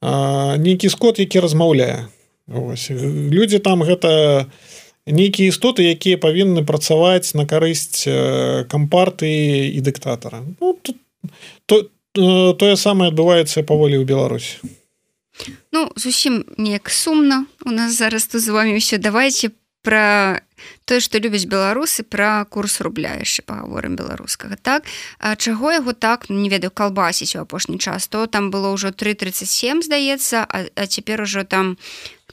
нейкі 0.00 0.88
скот 0.88 1.20
які 1.20 1.44
размаўляе. 1.44 2.08
Людзі 2.48 3.60
там 3.60 3.84
гэта 3.84 4.48
не 4.48 4.74
нейкія 5.06 5.52
істоты 5.52 5.84
якія 5.88 6.16
павінны 6.16 6.64
працаваць 6.64 7.34
на 7.34 7.44
карысць 7.44 8.08
кампарты 8.68 9.28
і 9.72 9.80
дыктатара. 9.80 10.44
Ну, 10.60 10.78
то 11.66 11.74
тое 12.14 12.76
самае 12.76 13.10
адбываецца 13.10 13.66
паволі 13.66 14.00
ў 14.00 14.04
Беларусі. 14.06 14.62
Ну 15.72 15.90
зусім 15.96 16.44
неяк 16.56 16.90
сумна. 16.90 17.46
У 17.66 17.70
нас 17.70 17.98
зараз 17.98 18.26
тут 18.26 18.40
з 18.40 18.48
вами 18.48 18.78
ўсё. 18.78 19.02
Давайте 19.02 19.50
про 19.82 20.40
тое 20.88 21.00
што 21.02 21.18
любяць 21.20 21.44
беларусы 21.44 22.06
пра 22.06 22.46
курс 22.48 22.80
рубля 22.80 23.18
яшчэ 23.20 23.42
паговорым 23.44 23.98
беларускага 23.98 24.56
так? 24.56 24.86
А 25.18 25.36
чаго 25.36 25.74
яго 25.74 25.92
так 25.92 26.30
ну, 26.30 26.38
не 26.40 26.48
ведаю 26.48 26.70
калбасіць 26.70 27.36
у 27.36 27.44
апошні 27.44 27.78
час? 27.78 28.08
То 28.08 28.26
там 28.26 28.48
было 28.54 28.72
ўжо 28.72 28.94
337 28.94 29.82
здаецца 29.82 30.46
а, 30.46 30.70
а 30.72 30.86
цяпер 30.86 31.26
ужо 31.26 31.44
там 31.44 31.76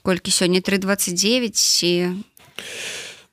колькі 0.02 0.32
сёння 0.32 0.62
329 0.62 1.84
і 1.84 1.94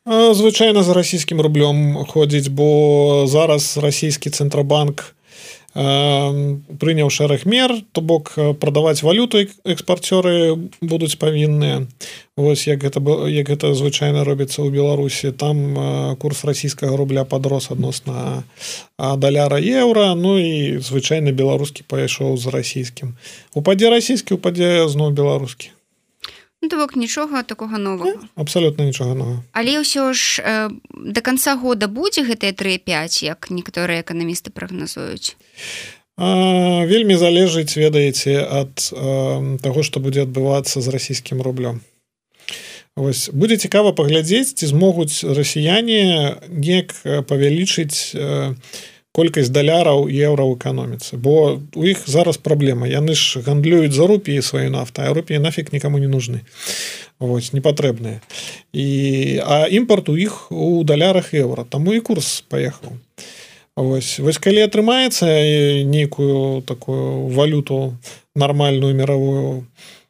звычайна 0.08 0.82
за 0.82 0.94
расійскім 0.94 1.40
рублём 1.40 2.04
ходзіць 2.08 2.48
бо 2.48 3.26
зараз 3.28 3.76
расійскі 3.76 4.30
цэнтрабанк 4.30 5.14
прыняў 5.78 7.10
шэраг 7.12 7.44
мер 7.44 7.70
то 7.92 8.00
бок 8.00 8.32
прадаваць 8.58 9.04
валюту 9.04 9.44
экспарцёры 9.68 10.56
будуць 10.80 11.20
павінныя. 11.20 11.86
Вось 12.36 12.66
як 12.66 12.82
гэта 12.82 12.98
як 13.28 13.46
гэта 13.52 13.74
звычайна 13.74 14.24
робіцца 14.24 14.64
ў 14.64 14.72
беларусі. 14.74 15.30
Там 15.30 16.16
курс 16.18 16.42
расійскага 16.42 16.96
рубля 16.96 17.22
подрос 17.22 17.70
адносна 17.70 18.42
даляра 18.98 19.60
еўра 19.60 20.14
Ну 20.18 20.38
і 20.40 20.80
звычайны 20.82 21.30
беларускі 21.30 21.84
пайшоў 21.86 22.36
з 22.40 22.48
расійскім. 22.48 23.14
Упадзе 23.54 23.92
расійскі 23.92 24.34
упадзе 24.34 24.88
зноў 24.88 25.12
беларускі 25.12 25.70
Ну, 26.62 26.68
бок 26.78 26.96
нічога 26.96 27.42
такога 27.42 27.78
нового. 27.78 28.12
Абсолютно 28.34 28.84
нічога 28.84 29.14
нового. 29.14 29.44
Але 29.52 29.78
ўсё 29.78 30.11
ж 30.12 30.42
э, 30.42 30.70
до 30.90 31.20
конца 31.22 31.54
года 31.54 31.86
будзе 31.86 32.26
гэтыя 32.26 32.50
35 32.50 33.22
як 33.22 33.50
некаторыя 33.50 34.02
эканамісты 34.02 34.50
прагназуюць? 34.50 35.36
Вельмі 36.18 37.14
залежыць 37.14 37.78
ведаеце 37.78 38.42
ад 38.42 38.74
э, 38.90 39.59
того 39.62 39.82
что 39.86 40.00
будзе 40.00 40.26
адбывацца 40.26 40.82
з 40.82 40.88
расійскім 40.90 41.42
рублем 41.42 41.80
Вось 42.98 43.30
будзе 43.30 43.56
цікава 43.56 43.94
паглядзець 43.94 44.59
ці 44.59 44.66
змогуць 44.66 45.22
расіяне 45.22 46.34
неяк 46.50 46.90
павялічыць 47.30 48.18
э, 48.18 48.59
колькасць 49.18 49.50
даляраў 49.50 50.06
еўра 50.06 50.46
ў 50.46 50.54
эканоміцы 50.54 51.18
бо 51.18 51.58
у 51.74 51.82
іх 51.82 52.06
зараз 52.06 52.38
праблема. 52.38 52.86
Яны 52.86 53.18
ж 53.18 53.42
гандлююць 53.42 53.96
за 53.96 54.06
рупіі 54.06 54.44
сваю 54.46 54.70
нафта 54.70 55.10
а 55.10 55.14
рупіі 55.16 55.42
нафиг 55.42 55.74
нікому 55.74 55.98
не 55.98 56.06
нужны. 56.06 56.46
Вось 57.18 57.50
непатрэбныя. 57.50 58.22
І 58.70 58.86
а 59.42 59.66
імпорт 59.66 60.08
у 60.08 60.14
іх 60.14 60.52
у 60.54 60.84
далярах 60.86 61.34
еўра 61.34 61.66
таму 61.66 61.98
і 61.98 62.00
курс 62.00 62.46
паехаў. 62.46 62.94
Вось 63.74 64.18
вось 64.22 64.38
калі 64.38 64.62
атрымаецца 64.66 65.26
нейкую 65.86 66.62
такую 66.62 67.26
валюту 67.34 67.98
нармальную 68.38 68.94
мировую 68.94 69.66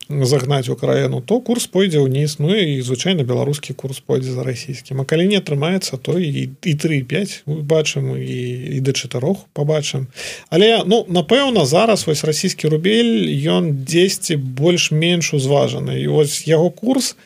загнаць 0.09 0.69
украіну 0.69 1.21
то 1.21 1.41
курс 1.41 1.67
пойдзе 1.67 2.01
ўніз 2.01 2.41
Ну 2.41 2.55
і 2.57 2.81
звычайна 2.81 3.29
беларускі 3.29 3.75
курс 3.75 4.01
пойдзе 4.01 4.33
за 4.33 4.43
расійскім 4.43 5.01
А 5.01 5.05
калі 5.05 5.29
не 5.29 5.37
атрымаецца 5.37 6.01
то 6.01 6.19
і 6.19 6.49
і 6.65 6.75
35 6.75 7.45
бачым 7.47 8.17
і 8.17 8.41
і 8.77 8.81
да 8.81 8.93
чатырох 8.93 9.45
побачым 9.53 10.09
але 10.49 10.83
ну 10.87 11.05
напэўна 11.09 11.67
зараз 11.69 12.07
вось 12.07 12.25
расійскі 12.25 12.73
рубель 12.73 13.29
ён 13.45 13.85
10 13.85 14.37
больш-менш 14.41 15.35
узважаны 15.37 16.01
і 16.01 16.09
вось 16.09 16.49
яго 16.49 16.71
курс 16.71 17.17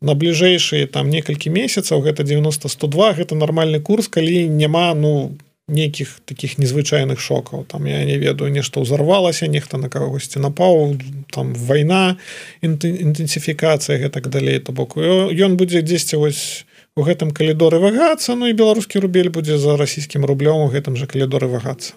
на 0.00 0.16
бліжэйшыя 0.16 0.88
там 0.88 1.12
некалькі 1.12 1.52
месяцаў 1.52 2.00
гэта 2.00 2.24
90 2.24 2.68
102 2.68 3.12
гэта 3.20 3.36
нармальны 3.36 3.80
курс 3.80 4.08
калі 4.08 4.48
няма 4.48 4.94
ну 4.94 5.36
по 5.36 5.51
нейкіх 5.68 6.20
таких 6.24 6.58
незвычайных 6.58 7.20
шокаў. 7.20 7.64
Там 7.64 7.86
я 7.86 8.04
не 8.04 8.18
ведаю 8.18 8.50
нешта 8.50 8.82
ўзарвалася 8.82 9.46
нехта 9.46 9.78
на 9.78 9.88
кагосьці 9.88 10.42
напаў 10.42 10.98
там 11.30 11.54
вайна 11.54 12.18
інтэнсіфікацыя 12.62 13.98
гэтак 14.02 14.28
далей 14.28 14.58
то 14.58 14.72
бок. 14.72 14.98
Ён 14.98 15.56
будзе 15.56 15.82
дзесьці 15.82 16.18
вось 16.18 16.66
у 16.96 17.02
гэтым 17.06 17.30
калідоры 17.30 17.78
вагацца 17.78 18.34
Ну 18.34 18.50
і 18.50 18.52
беларускі 18.52 18.98
рубель 18.98 19.30
будзе 19.30 19.58
за 19.58 19.76
расійскім 19.76 20.26
рублём 20.26 20.66
у 20.66 20.68
гэтым 20.68 20.96
жа 20.96 21.06
калідоры 21.06 21.46
вагацца. 21.46 21.94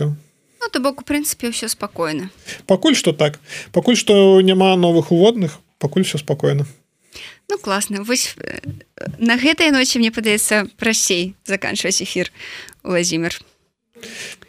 Ну, 0.00 0.68
то 0.72 0.80
бок 0.80 1.02
у 1.02 1.04
прынцыпе 1.04 1.52
ўсё 1.52 1.68
спакойна. 1.68 2.30
Пакуль 2.66 2.96
што 2.96 3.12
так. 3.12 3.40
Пакуль 3.72 3.96
што 3.96 4.40
няма 4.40 4.76
новых 4.76 5.12
уводных 5.12 5.60
пакуль 5.78 6.06
все 6.06 6.18
спакойна 6.18 6.64
Ну 7.48 7.58
класна. 7.58 8.02
Вось 8.02 8.36
на 9.18 9.36
гэтай 9.36 9.70
ночи 9.70 9.98
мне 9.98 10.10
падаецца 10.10 10.66
прасцей 10.76 11.34
заканчваць 11.44 12.02
эфир 12.02 12.32
владимир 12.82 13.38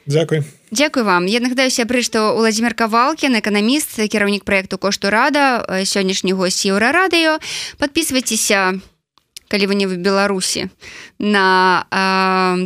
Дякуй 0.06 0.44
Дякую 0.72 1.06
вам. 1.06 1.26
Я 1.28 1.40
нагадаю 1.40 1.70
сябры 1.70 2.02
што 2.02 2.34
владимир 2.34 2.74
кавалкін 2.74 3.38
эканаміст 3.38 4.02
кіраўнік 4.10 4.44
проекту 4.44 4.78
кошту 4.78 5.10
рада 5.14 5.62
сённяшні 5.86 6.34
гость 6.34 6.66
еўрарадыё 6.66 7.38
подписывайтеся 7.78 8.82
калі 9.54 9.66
вы 9.70 9.76
не 9.76 9.86
в 9.86 9.94
беларусі 9.98 10.70
на 11.20 11.86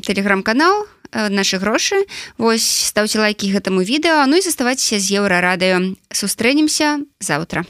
телеграм-канал 0.08 0.88
наши 1.12 1.58
грошы 1.58 2.08
восьось 2.38 2.88
ставце 2.88 3.20
лайки 3.20 3.52
гэтаму 3.52 3.84
відэо 3.84 4.24
ну 4.28 4.40
і 4.40 4.42
заставайцеся 4.42 5.00
з 5.00 5.20
еўрарадыё 5.20 6.00
сустрэнемся 6.12 7.04
заўтра 7.20 7.68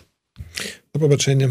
побачэння 0.94 1.50